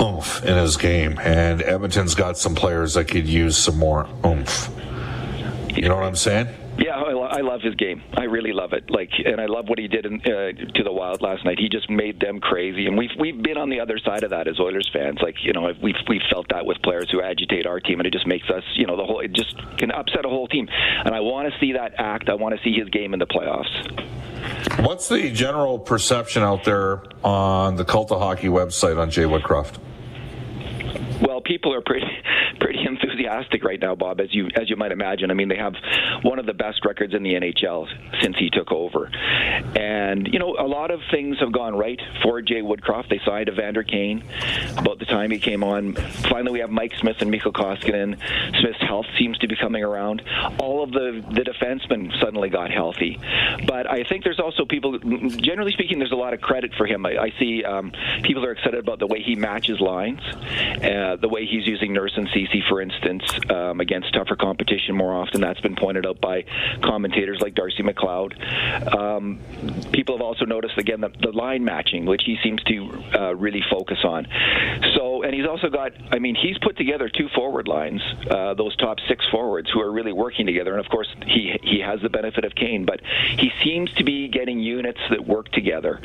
oomph 0.00 0.44
in 0.44 0.56
his 0.56 0.76
game, 0.76 1.18
and 1.18 1.62
Edmonton's 1.62 2.14
got 2.14 2.38
some 2.38 2.54
players 2.54 2.94
that 2.94 3.06
could 3.06 3.26
use 3.26 3.56
some 3.56 3.78
more 3.78 4.06
oomph. 4.24 4.70
You 5.74 5.88
know 5.88 5.96
what 5.96 6.04
I'm 6.04 6.16
saying? 6.16 6.48
Yeah, 6.78 6.94
I, 6.94 7.40
love 7.40 7.60
his 7.60 7.74
game. 7.74 8.02
I 8.16 8.24
really 8.24 8.52
love 8.52 8.72
it. 8.72 8.88
Like, 8.88 9.10
and 9.24 9.40
I 9.40 9.46
love 9.46 9.68
what 9.68 9.78
he 9.78 9.88
did 9.88 10.06
in, 10.06 10.20
uh, 10.20 10.52
to 10.74 10.84
the 10.84 10.92
Wild 10.92 11.22
last 11.22 11.44
night. 11.44 11.58
He 11.58 11.68
just 11.68 11.90
made 11.90 12.20
them 12.20 12.38
crazy, 12.40 12.86
and 12.86 12.96
we've 12.96 13.10
we've 13.18 13.40
been 13.42 13.56
on 13.56 13.68
the 13.68 13.80
other 13.80 13.98
side 13.98 14.22
of 14.22 14.30
that 14.30 14.46
as 14.46 14.60
Oilers 14.60 14.88
fans. 14.92 15.18
Like, 15.20 15.36
you 15.42 15.52
know, 15.52 15.72
we've 15.82 15.96
we've 16.08 16.22
felt 16.30 16.48
that 16.50 16.66
with 16.66 16.80
players 16.82 17.10
who 17.10 17.20
agitate 17.20 17.66
our 17.66 17.80
team, 17.80 17.98
and 17.98 18.06
it 18.06 18.12
just 18.12 18.26
makes 18.26 18.48
us, 18.48 18.62
you 18.74 18.86
know, 18.86 18.96
the 18.96 19.04
whole 19.04 19.20
it 19.20 19.32
just 19.32 19.56
can 19.76 19.90
upset 19.90 20.24
a 20.24 20.28
whole 20.28 20.46
team. 20.46 20.68
And 21.04 21.14
I 21.14 21.20
want 21.20 21.52
to 21.52 21.58
see 21.58 21.72
that 21.72 21.94
act. 21.98 22.28
I 22.28 22.34
want 22.34 22.56
to 22.56 22.62
see 22.62 22.72
his 22.72 22.88
game 22.90 23.12
in 23.12 23.18
the 23.18 23.26
playoffs. 23.26 24.17
What's 24.80 25.08
the 25.08 25.30
general 25.32 25.78
perception 25.78 26.42
out 26.42 26.64
there 26.64 27.02
on 27.24 27.76
the 27.76 27.84
Cult 27.84 28.12
of 28.12 28.20
Hockey 28.20 28.48
website 28.48 28.98
on 28.98 29.10
Jay 29.10 29.24
Woodcroft? 29.24 29.78
Well, 31.20 31.40
people 31.40 31.74
are 31.74 31.80
pretty 31.80 32.06
pretty 32.60 32.84
enthusiastic 32.84 33.64
right 33.64 33.80
now, 33.80 33.94
Bob, 33.94 34.20
as 34.20 34.34
you 34.34 34.48
as 34.54 34.68
you 34.68 34.76
might 34.76 34.92
imagine. 34.92 35.30
I 35.30 35.34
mean, 35.34 35.48
they 35.48 35.56
have 35.56 35.74
one 36.22 36.38
of 36.38 36.46
the 36.46 36.54
best 36.54 36.84
records 36.84 37.14
in 37.14 37.22
the 37.22 37.34
NHL 37.34 37.86
since 38.22 38.36
he 38.38 38.50
took 38.50 38.72
over, 38.72 39.10
and 39.76 40.28
you 40.32 40.38
know 40.38 40.56
a 40.58 40.66
lot 40.66 40.90
of 40.90 41.00
things 41.10 41.38
have 41.40 41.52
gone 41.52 41.74
right 41.76 42.00
for 42.22 42.40
Jay 42.42 42.62
Woodcroft. 42.62 43.08
They 43.08 43.20
signed 43.24 43.48
Evander 43.48 43.82
Kane 43.82 44.22
about 44.76 44.98
the 44.98 45.04
time 45.04 45.30
he 45.30 45.38
came 45.38 45.64
on. 45.64 45.94
Finally, 45.94 46.52
we 46.52 46.60
have 46.60 46.70
Mike 46.70 46.92
Smith 47.00 47.16
and 47.20 47.30
Mikko 47.30 47.52
Koskinen. 47.52 48.18
Smith's 48.60 48.80
health 48.80 49.06
seems 49.18 49.38
to 49.38 49.48
be 49.48 49.56
coming 49.56 49.82
around. 49.82 50.22
All 50.58 50.82
of 50.82 50.92
the 50.92 51.24
the 51.30 51.42
defensemen 51.42 52.18
suddenly 52.20 52.48
got 52.48 52.70
healthy, 52.70 53.18
but 53.66 53.77
I 54.00 54.04
think 54.08 54.24
there's 54.24 54.40
also 54.40 54.64
people. 54.64 54.98
Generally 54.98 55.72
speaking, 55.72 55.98
there's 55.98 56.12
a 56.12 56.16
lot 56.16 56.32
of 56.34 56.40
credit 56.40 56.74
for 56.74 56.86
him. 56.86 57.04
I, 57.06 57.18
I 57.18 57.32
see 57.38 57.64
um, 57.64 57.92
people 58.22 58.44
are 58.44 58.52
excited 58.52 58.80
about 58.80 58.98
the 58.98 59.06
way 59.06 59.22
he 59.22 59.34
matches 59.34 59.80
lines, 59.80 60.20
uh, 60.22 61.16
the 61.20 61.28
way 61.28 61.46
he's 61.46 61.66
using 61.66 61.92
Nurse 61.92 62.12
and 62.16 62.28
Ceci, 62.32 62.62
for 62.68 62.80
instance, 62.80 63.24
um, 63.50 63.80
against 63.80 64.12
tougher 64.14 64.36
competition 64.36 64.94
more 64.94 65.14
often. 65.14 65.40
That's 65.40 65.60
been 65.60 65.76
pointed 65.76 66.06
out 66.06 66.20
by 66.20 66.44
commentators 66.82 67.40
like 67.40 67.54
Darcy 67.54 67.82
McLeod. 67.82 68.32
Um, 68.94 69.40
people 69.92 70.16
have 70.16 70.22
also 70.22 70.44
noticed 70.44 70.78
again 70.78 71.00
the, 71.00 71.10
the 71.20 71.32
line 71.32 71.64
matching, 71.64 72.06
which 72.06 72.22
he 72.24 72.38
seems 72.42 72.62
to 72.64 73.02
uh, 73.14 73.34
really 73.34 73.62
focus 73.70 73.98
on. 74.04 74.26
So, 74.94 75.22
and 75.22 75.34
he's 75.34 75.46
also 75.46 75.68
got, 75.68 75.92
I 76.10 76.18
mean, 76.18 76.34
he's 76.34 76.58
put 76.58 76.76
together 76.76 77.08
two 77.08 77.28
forward 77.34 77.68
lines, 77.68 78.02
uh, 78.30 78.54
those 78.54 78.76
top 78.76 78.98
six 79.08 79.26
forwards 79.30 79.70
who 79.70 79.80
are 79.80 79.90
really 79.90 80.12
working 80.12 80.46
together. 80.46 80.72
And 80.72 80.80
of 80.80 80.90
course, 80.90 81.08
he 81.26 81.58
he 81.62 81.80
has 81.80 82.00
the 82.00 82.08
benefit 82.08 82.44
of 82.44 82.54
Kane, 82.54 82.84
but 82.84 83.00
he 83.38 83.50
seems 83.62 83.87
to 83.96 84.04
be 84.04 84.28
getting 84.28 84.60
units 84.60 85.00
that 85.10 85.26
work 85.26 85.50
together. 85.52 86.00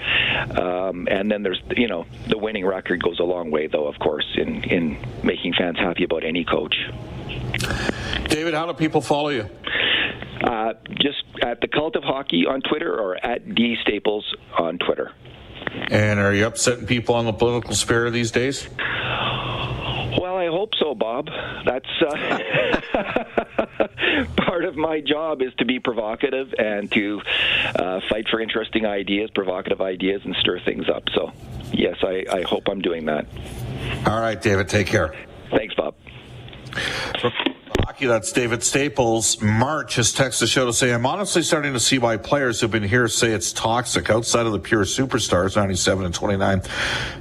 Um, 0.59 1.07
and 1.09 1.31
then 1.31 1.43
there's, 1.43 1.61
you 1.75 1.87
know, 1.87 2.05
the 2.27 2.37
winning 2.37 2.65
record 2.65 3.01
goes 3.01 3.19
a 3.19 3.23
long 3.23 3.51
way, 3.51 3.67
though, 3.67 3.87
of 3.87 3.99
course, 3.99 4.25
in 4.35 4.63
in 4.63 4.97
making 5.23 5.53
fans 5.53 5.77
happy 5.77 6.03
about 6.03 6.23
any 6.23 6.43
coach. 6.43 6.75
David, 8.29 8.53
how 8.53 8.65
do 8.65 8.73
people 8.73 9.01
follow 9.01 9.29
you? 9.29 9.49
Uh, 10.43 10.73
just 10.99 11.23
at 11.41 11.61
the 11.61 11.67
Cult 11.67 11.95
of 11.95 12.03
Hockey 12.03 12.45
on 12.45 12.61
Twitter 12.61 12.93
or 12.93 13.15
at 13.25 13.55
D 13.55 13.77
Staples 13.81 14.25
on 14.57 14.77
Twitter. 14.77 15.11
And 15.89 16.19
are 16.19 16.33
you 16.33 16.45
upsetting 16.45 16.85
people 16.85 17.15
on 17.15 17.25
the 17.25 17.33
political 17.33 17.73
sphere 17.75 18.11
these 18.11 18.31
days? 18.31 18.67
Hope 20.63 20.75
so, 20.79 20.95
Bob. 20.95 21.27
That's 21.65 21.89
uh, 22.01 22.37
part 24.37 24.63
of 24.63 24.77
my 24.77 25.01
job 25.01 25.41
is 25.41 25.53
to 25.55 25.65
be 25.65 25.81
provocative 25.81 26.53
and 26.57 26.89
to 26.93 27.21
uh, 27.75 27.99
fight 28.09 28.29
for 28.29 28.39
interesting 28.39 28.85
ideas, 28.85 29.29
provocative 29.31 29.81
ideas, 29.81 30.21
and 30.23 30.33
stir 30.37 30.61
things 30.61 30.87
up. 30.87 31.03
So, 31.13 31.33
yes, 31.73 31.97
I, 32.01 32.23
I 32.31 32.43
hope 32.43 32.69
I'm 32.69 32.79
doing 32.79 33.07
that. 33.07 33.25
All 34.05 34.21
right, 34.21 34.41
David, 34.41 34.69
take 34.69 34.87
care. 34.87 35.13
Thanks, 35.51 35.75
Bob. 35.75 35.95
Hockey, 37.85 38.05
that's 38.05 38.31
David 38.31 38.63
Staples. 38.63 39.41
March 39.41 39.95
has 39.95 40.13
texted 40.13 40.39
the 40.39 40.47
show 40.47 40.65
to 40.65 40.71
say, 40.71 40.93
I'm 40.93 41.05
honestly 41.05 41.41
starting 41.41 41.73
to 41.73 41.81
see 41.81 41.97
why 41.97 42.15
players 42.15 42.61
who've 42.61 42.71
been 42.71 42.81
here 42.81 43.09
say 43.09 43.31
it's 43.31 43.51
toxic 43.51 44.09
outside 44.09 44.45
of 44.45 44.53
the 44.53 44.59
pure 44.59 44.85
superstars, 44.85 45.57
97 45.57 46.05
and 46.05 46.15
29. 46.15 46.61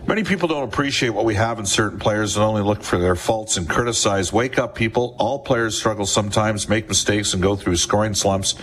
Many 0.07 0.23
people 0.23 0.47
don't 0.47 0.63
appreciate 0.63 1.09
what 1.11 1.25
we 1.25 1.35
have 1.35 1.59
in 1.59 1.67
certain 1.67 1.99
players 1.99 2.37
and 2.37 2.45
only 2.45 2.63
look 2.63 2.85
for 2.85 2.97
their 2.97 3.17
faults 3.17 3.57
and 3.57 3.69
criticize. 3.69 4.33
Wake 4.33 4.57
up, 4.57 4.77
people. 4.77 5.17
All 5.19 5.41
players 5.41 5.77
struggle 5.77 6.07
sometimes, 6.07 6.69
make 6.69 6.87
mistakes, 6.87 7.35
and 7.35 7.43
go 7.43 7.57
through 7.57 7.75
scoring 7.75 8.15
slumps. 8.15 8.55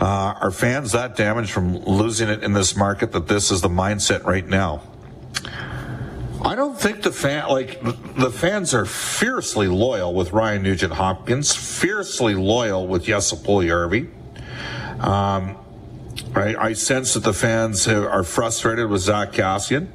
Uh, 0.00 0.34
are 0.40 0.52
fans 0.52 0.92
that 0.92 1.16
damaged 1.16 1.50
from 1.50 1.76
losing 1.78 2.28
it 2.28 2.44
in 2.44 2.52
this 2.52 2.76
market 2.76 3.10
that 3.12 3.26
this 3.26 3.50
is 3.50 3.62
the 3.62 3.68
mindset 3.68 4.22
right 4.22 4.46
now? 4.46 4.80
I 6.44 6.56
don't 6.56 6.78
think 6.78 7.02
the 7.02 7.12
fan 7.12 7.48
like 7.48 7.80
the 8.16 8.30
fans 8.30 8.74
are 8.74 8.84
fiercely 8.84 9.68
loyal 9.68 10.12
with 10.12 10.32
Ryan 10.32 10.62
Nugent 10.62 10.92
Hopkins, 10.92 11.54
fiercely 11.54 12.34
loyal 12.34 12.86
with 12.88 13.04
Jesse 13.04 13.36
Puljujarvi. 13.36 14.08
Um, 15.00 15.56
I, 16.34 16.54
I, 16.58 16.72
sense 16.72 17.14
that 17.14 17.24
the 17.24 17.32
fans 17.32 17.84
have, 17.86 18.04
are 18.04 18.24
frustrated 18.24 18.88
with 18.88 19.02
Zack 19.02 19.32
Kassian. 19.32 19.88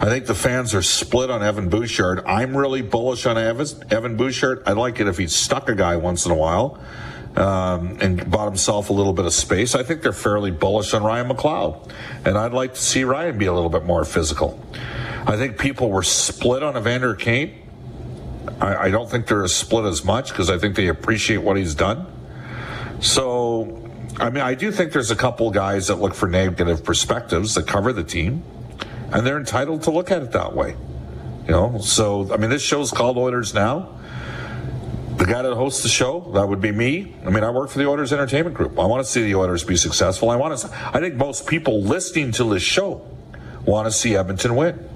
I 0.00 0.06
think 0.06 0.26
the 0.26 0.34
fans 0.34 0.74
are 0.74 0.82
split 0.82 1.30
on 1.30 1.42
Evan 1.42 1.68
Bouchard. 1.68 2.24
I'm 2.26 2.56
really 2.56 2.82
bullish 2.82 3.26
on 3.26 3.38
Evan, 3.38 3.66
Evan 3.90 4.16
Bouchard. 4.16 4.62
I'd 4.66 4.76
like 4.76 5.00
it 5.00 5.06
if 5.06 5.18
he 5.18 5.26
stuck 5.26 5.68
a 5.68 5.74
guy 5.74 5.96
once 5.96 6.26
in 6.26 6.32
a 6.32 6.36
while 6.36 6.80
um, 7.36 7.98
and 8.00 8.30
bought 8.30 8.46
himself 8.46 8.90
a 8.90 8.92
little 8.92 9.12
bit 9.12 9.24
of 9.24 9.32
space. 9.32 9.74
I 9.74 9.82
think 9.82 10.02
they're 10.02 10.12
fairly 10.12 10.50
bullish 10.50 10.94
on 10.94 11.02
Ryan 11.02 11.28
McLeod, 11.28 11.90
and 12.24 12.36
I'd 12.36 12.52
like 12.52 12.74
to 12.74 12.80
see 12.80 13.04
Ryan 13.04 13.38
be 13.38 13.46
a 13.46 13.52
little 13.52 13.70
bit 13.70 13.84
more 13.84 14.04
physical. 14.04 14.60
I 15.26 15.36
think 15.36 15.58
people 15.58 15.90
were 15.90 16.02
split 16.02 16.62
on 16.62 16.76
Evander 16.76 17.14
Kane. 17.14 17.62
I, 18.60 18.76
I 18.76 18.90
don't 18.90 19.10
think 19.10 19.26
they're 19.26 19.44
as 19.44 19.54
split 19.54 19.86
as 19.86 20.04
much 20.04 20.30
because 20.30 20.50
I 20.50 20.58
think 20.58 20.76
they 20.76 20.88
appreciate 20.88 21.38
what 21.38 21.56
he's 21.56 21.74
done. 21.74 22.06
So, 23.00 23.90
I 24.18 24.30
mean, 24.30 24.42
I 24.42 24.54
do 24.54 24.70
think 24.70 24.92
there's 24.92 25.10
a 25.10 25.16
couple 25.16 25.50
guys 25.50 25.88
that 25.88 25.96
look 25.96 26.14
for 26.14 26.28
negative 26.28 26.84
perspectives 26.84 27.54
that 27.54 27.66
cover 27.66 27.92
the 27.92 28.04
team, 28.04 28.42
and 29.12 29.26
they're 29.26 29.38
entitled 29.38 29.82
to 29.84 29.90
look 29.90 30.10
at 30.10 30.22
it 30.22 30.32
that 30.32 30.54
way. 30.54 30.76
You 31.46 31.50
know, 31.50 31.78
so 31.80 32.32
I 32.32 32.36
mean, 32.36 32.50
this 32.50 32.62
show's 32.62 32.90
called 32.90 33.18
Oilers 33.18 33.54
Now. 33.54 33.98
The 35.16 35.26
guy 35.26 35.42
that 35.42 35.54
hosts 35.54 35.82
the 35.82 35.88
show, 35.88 36.32
that 36.34 36.48
would 36.48 36.60
be 36.60 36.72
me. 36.72 37.14
I 37.24 37.30
mean, 37.30 37.44
I 37.44 37.50
work 37.50 37.70
for 37.70 37.78
the 37.78 37.86
Oilers 37.86 38.12
Entertainment 38.12 38.56
Group. 38.56 38.78
I 38.78 38.86
want 38.86 39.04
to 39.04 39.10
see 39.10 39.22
the 39.22 39.36
Oilers 39.36 39.62
be 39.62 39.76
successful. 39.76 40.30
I 40.30 40.36
want 40.36 40.58
to. 40.58 40.70
I 40.92 41.00
think 41.00 41.14
most 41.14 41.46
people 41.46 41.82
listening 41.82 42.32
to 42.32 42.44
this 42.44 42.62
show 42.62 43.06
want 43.64 43.86
to 43.86 43.92
see 43.92 44.16
Edmonton 44.16 44.56
win. 44.56 44.88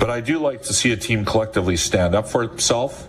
But 0.00 0.10
I 0.10 0.20
do 0.22 0.38
like 0.38 0.62
to 0.62 0.72
see 0.72 0.92
a 0.92 0.96
team 0.96 1.26
collectively 1.26 1.76
stand 1.76 2.14
up 2.14 2.26
for 2.26 2.42
itself 2.42 3.06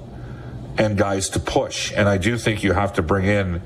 and 0.77 0.97
guys 0.97 1.29
to 1.29 1.39
push. 1.39 1.93
And 1.95 2.09
I 2.09 2.17
do 2.17 2.37
think 2.37 2.63
you 2.63 2.73
have 2.73 2.91
to 2.93 3.01
bring 3.01 3.25
in 3.25 3.61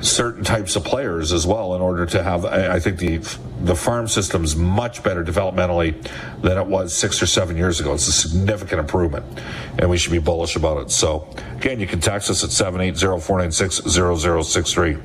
certain 0.00 0.42
types 0.42 0.74
of 0.74 0.82
players 0.82 1.32
as 1.32 1.46
well 1.46 1.76
in 1.76 1.80
order 1.80 2.04
to 2.06 2.24
have 2.24 2.44
I 2.44 2.80
think 2.80 2.98
the 2.98 3.18
the 3.62 3.76
farm 3.76 4.08
system 4.08 4.42
is 4.42 4.56
much 4.56 5.04
better 5.04 5.22
developmentally 5.22 5.94
than 6.40 6.58
it 6.58 6.66
was 6.66 6.92
six 6.92 7.22
or 7.22 7.26
seven 7.26 7.56
years 7.56 7.78
ago. 7.78 7.94
It's 7.94 8.08
a 8.08 8.12
significant 8.12 8.80
improvement 8.80 9.24
and 9.78 9.88
we 9.88 9.96
should 9.98 10.10
be 10.10 10.18
bullish 10.18 10.56
about 10.56 10.78
it. 10.78 10.90
So 10.90 11.28
again 11.56 11.78
you 11.78 11.86
can 11.86 12.00
text 12.00 12.30
us 12.30 12.42
at 12.42 12.50
780-496-0063. 12.50 15.00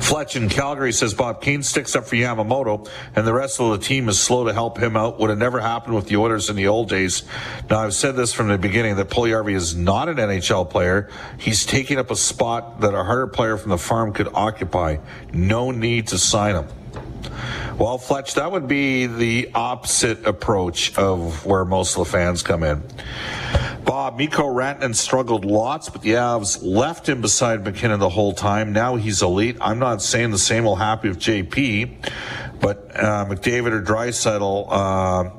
Fletch 0.00 0.36
in 0.36 0.48
Calgary 0.48 0.92
says 0.92 1.14
Bob 1.14 1.40
Kane 1.40 1.62
sticks 1.62 1.96
up 1.96 2.06
for 2.06 2.16
Yamamoto, 2.16 2.88
and 3.14 3.26
the 3.26 3.32
rest 3.32 3.60
of 3.60 3.70
the 3.70 3.84
team 3.84 4.08
is 4.08 4.20
slow 4.20 4.44
to 4.44 4.52
help 4.52 4.78
him 4.78 4.96
out. 4.96 5.18
Would 5.18 5.30
have 5.30 5.38
never 5.38 5.60
happened 5.60 5.94
with 5.94 6.06
the 6.08 6.16
Oilers 6.16 6.50
in 6.50 6.56
the 6.56 6.68
old 6.68 6.88
days. 6.88 7.22
Now, 7.70 7.80
I've 7.80 7.94
said 7.94 8.16
this 8.16 8.32
from 8.32 8.48
the 8.48 8.58
beginning 8.58 8.96
that 8.96 9.08
Puljujarvi 9.08 9.54
is 9.54 9.74
not 9.74 10.08
an 10.08 10.16
NHL 10.16 10.68
player. 10.68 11.08
He's 11.38 11.64
taking 11.64 11.98
up 11.98 12.10
a 12.10 12.16
spot 12.16 12.80
that 12.80 12.94
a 12.94 13.04
harder 13.04 13.26
player 13.26 13.56
from 13.56 13.70
the 13.70 13.78
farm 13.78 14.12
could 14.12 14.28
occupy. 14.34 14.98
No 15.32 15.70
need 15.70 16.08
to 16.08 16.18
sign 16.18 16.56
him. 16.56 16.66
Well, 17.78 17.98
Fletch, 17.98 18.34
that 18.34 18.52
would 18.52 18.68
be 18.68 19.06
the 19.06 19.50
opposite 19.54 20.26
approach 20.26 20.96
of 20.98 21.46
where 21.46 21.64
most 21.64 21.96
of 21.96 22.04
the 22.04 22.10
fans 22.10 22.42
come 22.42 22.62
in. 22.62 22.82
Bob, 23.84 24.16
Mikko 24.16 24.44
Rantanen 24.44 24.94
struggled 24.94 25.44
lots, 25.44 25.88
but 25.88 26.02
the 26.02 26.10
Avs 26.10 26.62
left 26.62 27.08
him 27.08 27.20
beside 27.20 27.64
MacKinnon 27.64 28.00
the 28.00 28.08
whole 28.08 28.32
time. 28.32 28.72
Now 28.72 28.96
he's 28.96 29.22
elite. 29.22 29.56
I'm 29.60 29.78
not 29.78 30.02
saying 30.02 30.30
the 30.30 30.38
same 30.38 30.64
will 30.64 30.76
happen 30.76 31.10
with 31.10 31.18
JP, 31.18 32.10
but 32.60 32.90
uh, 32.96 33.26
McDavid 33.26 33.72
or 33.72 33.82
Draisaitl, 33.82 34.66
uh, 34.70 35.30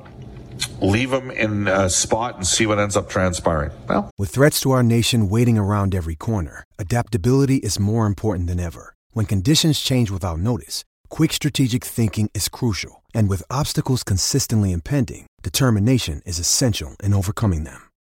leave 0.81 1.11
him 1.11 1.31
in 1.31 1.67
a 1.67 1.89
spot 1.89 2.35
and 2.35 2.45
see 2.45 2.65
what 2.65 2.79
ends 2.79 2.95
up 2.97 3.09
transpiring. 3.09 3.71
Well, 3.87 4.11
with 4.17 4.29
threats 4.29 4.59
to 4.61 4.71
our 4.71 4.83
nation 4.83 5.29
waiting 5.29 5.57
around 5.57 5.95
every 5.95 6.15
corner, 6.15 6.63
adaptability 6.77 7.57
is 7.57 7.79
more 7.79 8.05
important 8.05 8.47
than 8.47 8.59
ever. 8.59 8.93
When 9.11 9.25
conditions 9.25 9.79
change 9.79 10.11
without 10.11 10.39
notice, 10.39 10.83
quick 11.09 11.33
strategic 11.33 11.83
thinking 11.85 12.29
is 12.33 12.49
crucial. 12.49 13.03
And 13.13 13.29
with 13.29 13.43
obstacles 13.49 14.03
consistently 14.03 14.71
impending, 14.71 15.27
determination 15.41 16.21
is 16.25 16.39
essential 16.39 16.95
in 17.03 17.13
overcoming 17.13 17.63
them. 17.63 17.89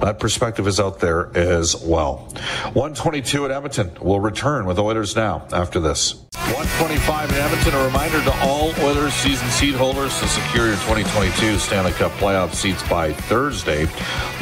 That 0.00 0.18
perspective 0.18 0.66
is 0.66 0.78
out 0.78 1.00
there 1.00 1.36
as 1.36 1.76
well. 1.76 2.28
122 2.74 3.46
at 3.46 3.50
Edmonton 3.50 3.92
will 4.00 4.20
return 4.20 4.66
with 4.66 4.78
Oilers 4.78 5.16
now 5.16 5.46
after 5.52 5.80
this. 5.80 6.26
125 6.34 7.30
in 7.30 7.36
Edmonton. 7.36 7.74
A 7.74 7.84
reminder 7.84 8.22
to 8.22 8.32
all 8.42 8.68
Oilers 8.80 9.14
season 9.14 9.48
seat 9.48 9.74
holders 9.74 10.18
to 10.20 10.28
secure 10.28 10.66
your 10.66 10.76
2022 10.76 11.58
Stanley 11.58 11.92
Cup 11.92 12.12
playoff 12.12 12.54
seats 12.54 12.86
by 12.88 13.12
Thursday. 13.12 13.88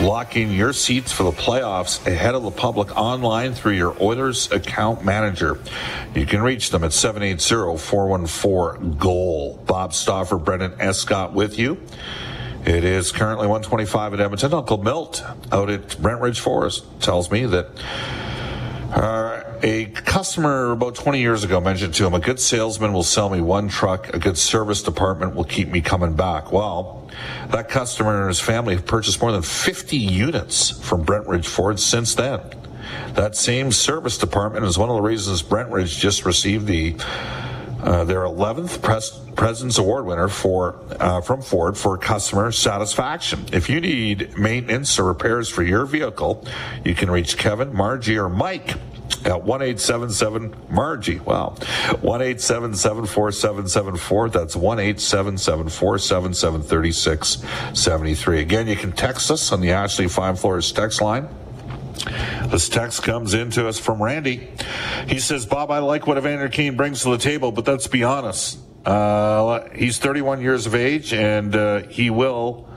Lock 0.01 0.37
in 0.37 0.51
your 0.51 0.73
seats 0.73 1.13
for 1.13 1.23
the 1.23 1.33
playoffs 1.33 2.05
ahead 2.07 2.35
of 2.35 2.43
the 2.43 2.51
public 2.51 2.97
online 2.97 3.55
through 3.55 3.73
your 3.73 3.97
Oilers 4.03 4.51
account 4.51 5.05
manager. 5.05 5.59
You 6.15 6.27
can 6.27 6.43
reach 6.43 6.71
them 6.71 6.83
at 6.83 6.93
780 6.93 7.79
414 7.79 8.99
GOAL. 8.99 9.63
Bob 9.67 9.95
Stauffer, 9.95 10.37
Brendan 10.37 10.75
Escott 10.81 11.33
with 11.33 11.59
you. 11.59 11.81
It 12.65 12.83
is 12.83 13.13
currently 13.13 13.47
125 13.47 14.15
at 14.15 14.21
Edmonton. 14.21 14.55
Uncle 14.55 14.79
Milt 14.79 15.23
out 15.53 15.69
at 15.69 16.01
Brent 16.01 16.23
Ridge 16.23 16.41
Forest 16.41 16.87
tells 16.99 17.31
me 17.31 17.45
that 17.45 17.69
uh, 18.91 19.43
a 19.63 19.87
customer 19.87 20.73
about 20.73 20.95
20 20.95 21.21
years 21.21 21.45
ago 21.45 21.61
mentioned 21.61 21.93
to 21.95 22.07
him, 22.07 22.15
a 22.15 22.21
good 22.21 22.41
salesman 22.41 22.95
will 22.95 23.03
sell 23.03 23.29
me 23.29 23.43
one 23.43 23.69
truck, 23.69 24.15
a 24.15 24.19
good 24.19 24.39
service 24.39 24.83
department 24.83 25.35
will 25.35 25.45
keep 25.45 25.69
me 25.69 25.83
coming 25.83 26.15
back. 26.15 26.53
Well, 26.53 27.11
that 27.51 27.69
customer 27.69 28.21
and 28.21 28.29
his 28.29 28.41
family 28.41 28.77
have 28.77 28.87
purchased 28.87 29.21
more 29.21 29.33
than 29.33 29.43
50 29.43 29.99
units 29.99 30.71
from 30.71 31.03
Brent 31.03 31.27
Ridge 31.27 31.47
Ford 31.47 31.79
since 31.79 32.15
then. 32.15 32.41
That 33.13 33.37
same 33.37 33.73
service 33.73 34.17
department 34.17 34.65
is 34.65 34.79
one 34.79 34.89
of 34.89 34.97
the 34.97 35.03
reasons 35.03 35.43
Brent 35.43 35.71
Ridge 35.71 35.99
just 35.99 36.25
received 36.25 36.67
the 36.67 36.97
uh, 37.85 38.03
their 38.05 38.23
11th 38.23 38.81
Pres- 38.83 39.21
President's 39.37 39.79
Award 39.79 40.07
winner 40.07 40.29
for 40.29 40.81
uh, 40.99 41.21
from 41.21 41.43
Ford 41.43 41.77
for 41.77 41.99
customer 41.99 42.51
satisfaction. 42.51 43.45
If 43.53 43.69
you 43.69 43.81
need 43.81 44.39
maintenance 44.39 44.99
or 44.99 45.05
repairs 45.05 45.51
for 45.51 45.63
your 45.63 45.85
vehicle, 45.85 46.47
you 46.83 46.95
can 46.95 47.11
reach 47.11 47.37
Kevin, 47.37 47.75
Margie, 47.75 48.19
or 48.19 48.31
Mike 48.31 48.71
at 49.27 49.43
1877 49.43 50.55
Margie. 50.71 51.19
Wow. 51.21 51.51
1877 52.01 53.07
4774. 53.07 54.29
That's 54.31 54.57
1877 54.57 55.69
477 55.69 56.63
3673. 56.63 58.41
Again, 58.41 58.67
you 58.67 58.77
can 58.77 58.93
text 58.93 59.31
us 59.31 59.53
on 59.53 59.61
the 59.61 59.73
Ashley 59.73 60.09
Fine 60.09 60.37
Floors 60.37 60.73
text 60.73 61.03
line. 61.03 61.29
This 62.51 62.69
text 62.69 63.03
comes 63.03 63.35
in 63.35 63.51
to 63.53 63.69
us 63.69 63.79
from 63.79 64.03
Randy. 64.03 64.49
He 65.07 65.19
says, 65.19 65.47
Bob, 65.47 65.71
I 65.71 65.79
like 65.79 66.07
what 66.07 66.19
Evander 66.19 66.49
Kane 66.49 66.77
brings 66.77 67.03
to 67.03 67.11
the 67.11 67.19
table, 67.19 67.53
but 67.53 67.67
let's 67.67 67.87
be 67.87 68.05
honest. 68.05 68.59
Uh, 68.85 69.69
he's 69.71 69.99
31 69.99 70.41
years 70.41 70.67
of 70.67 70.75
age 70.75 71.15
and 71.15 71.57
uh, 71.57 71.83
he 71.85 72.11
will 72.11 72.69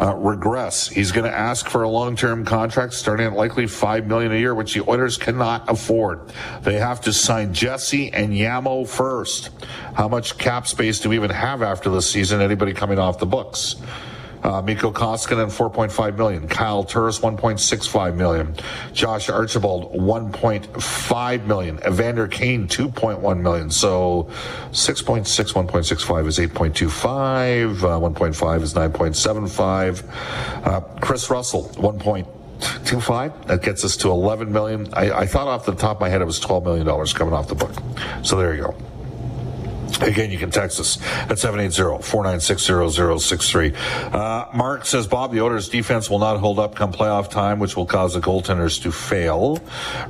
uh, 0.00 0.14
regress. 0.14 0.88
He's 0.88 1.12
going 1.12 1.30
to 1.30 1.36
ask 1.36 1.68
for 1.68 1.82
a 1.82 1.88
long-term 1.88 2.44
contract 2.44 2.94
starting 2.94 3.26
at 3.26 3.34
likely 3.34 3.66
five 3.66 4.06
million 4.06 4.32
a 4.32 4.36
year, 4.36 4.54
which 4.54 4.74
the 4.74 4.88
Oilers 4.88 5.18
cannot 5.18 5.68
afford. 5.68 6.32
They 6.62 6.74
have 6.74 7.02
to 7.02 7.12
sign 7.12 7.52
Jesse 7.52 8.12
and 8.12 8.32
Yamo 8.32 8.88
first. 8.88 9.50
How 9.94 10.08
much 10.08 10.38
cap 10.38 10.66
space 10.66 11.00
do 11.00 11.10
we 11.10 11.16
even 11.16 11.30
have 11.30 11.62
after 11.62 11.90
this 11.90 12.10
season? 12.10 12.40
Anybody 12.40 12.72
coming 12.72 12.98
off 12.98 13.18
the 13.18 13.26
books? 13.26 13.76
Uh, 14.42 14.60
Mikko 14.60 14.92
Koskinen, 14.92 15.46
4.5 15.46 16.16
million. 16.16 16.48
Kyle 16.48 16.82
Turris, 16.82 17.20
1.65 17.20 18.16
million. 18.16 18.54
Josh 18.92 19.28
Archibald, 19.28 19.92
1.5 19.94 21.46
million. 21.46 21.78
Evander 21.84 22.26
Kane, 22.26 22.66
2.1 22.66 23.40
million. 23.40 23.70
So 23.70 24.28
6.6, 24.70 25.52
1.65 25.52 26.26
is 26.26 26.38
8.25. 26.38 27.82
Uh, 27.82 28.10
1.5 28.10 28.62
is 28.62 28.74
9.75. 28.74 30.66
Uh, 30.66 30.80
Kris 31.00 31.30
Russell, 31.30 31.64
1.25. 31.74 33.46
That 33.46 33.62
gets 33.62 33.84
us 33.84 33.96
to 33.98 34.10
11 34.10 34.52
million. 34.52 34.92
I, 34.92 35.20
I 35.20 35.26
thought 35.26 35.46
off 35.46 35.66
the 35.66 35.74
top 35.74 35.98
of 35.98 36.00
my 36.00 36.08
head 36.08 36.20
it 36.20 36.26
was 36.26 36.40
12 36.40 36.64
million 36.64 36.86
dollars 36.86 37.12
coming 37.12 37.34
off 37.34 37.48
the 37.48 37.54
book. 37.54 37.72
So 38.22 38.36
there 38.36 38.54
you 38.54 38.62
go. 38.62 38.91
Again, 40.00 40.30
you 40.30 40.38
can 40.38 40.50
text 40.50 40.80
us 40.80 41.00
at 41.02 41.36
780-496-0063. 41.38 44.14
Uh, 44.14 44.46
Mark 44.54 44.86
says, 44.86 45.06
Bob, 45.06 45.32
the 45.32 45.40
Oilers 45.40 45.68
defense 45.68 46.10
will 46.10 46.18
not 46.18 46.38
hold 46.38 46.58
up 46.58 46.74
come 46.74 46.92
playoff 46.92 47.30
time, 47.30 47.58
which 47.58 47.76
will 47.76 47.86
cause 47.86 48.14
the 48.14 48.20
goaltenders 48.20 48.80
to 48.82 48.92
fail. 48.92 49.58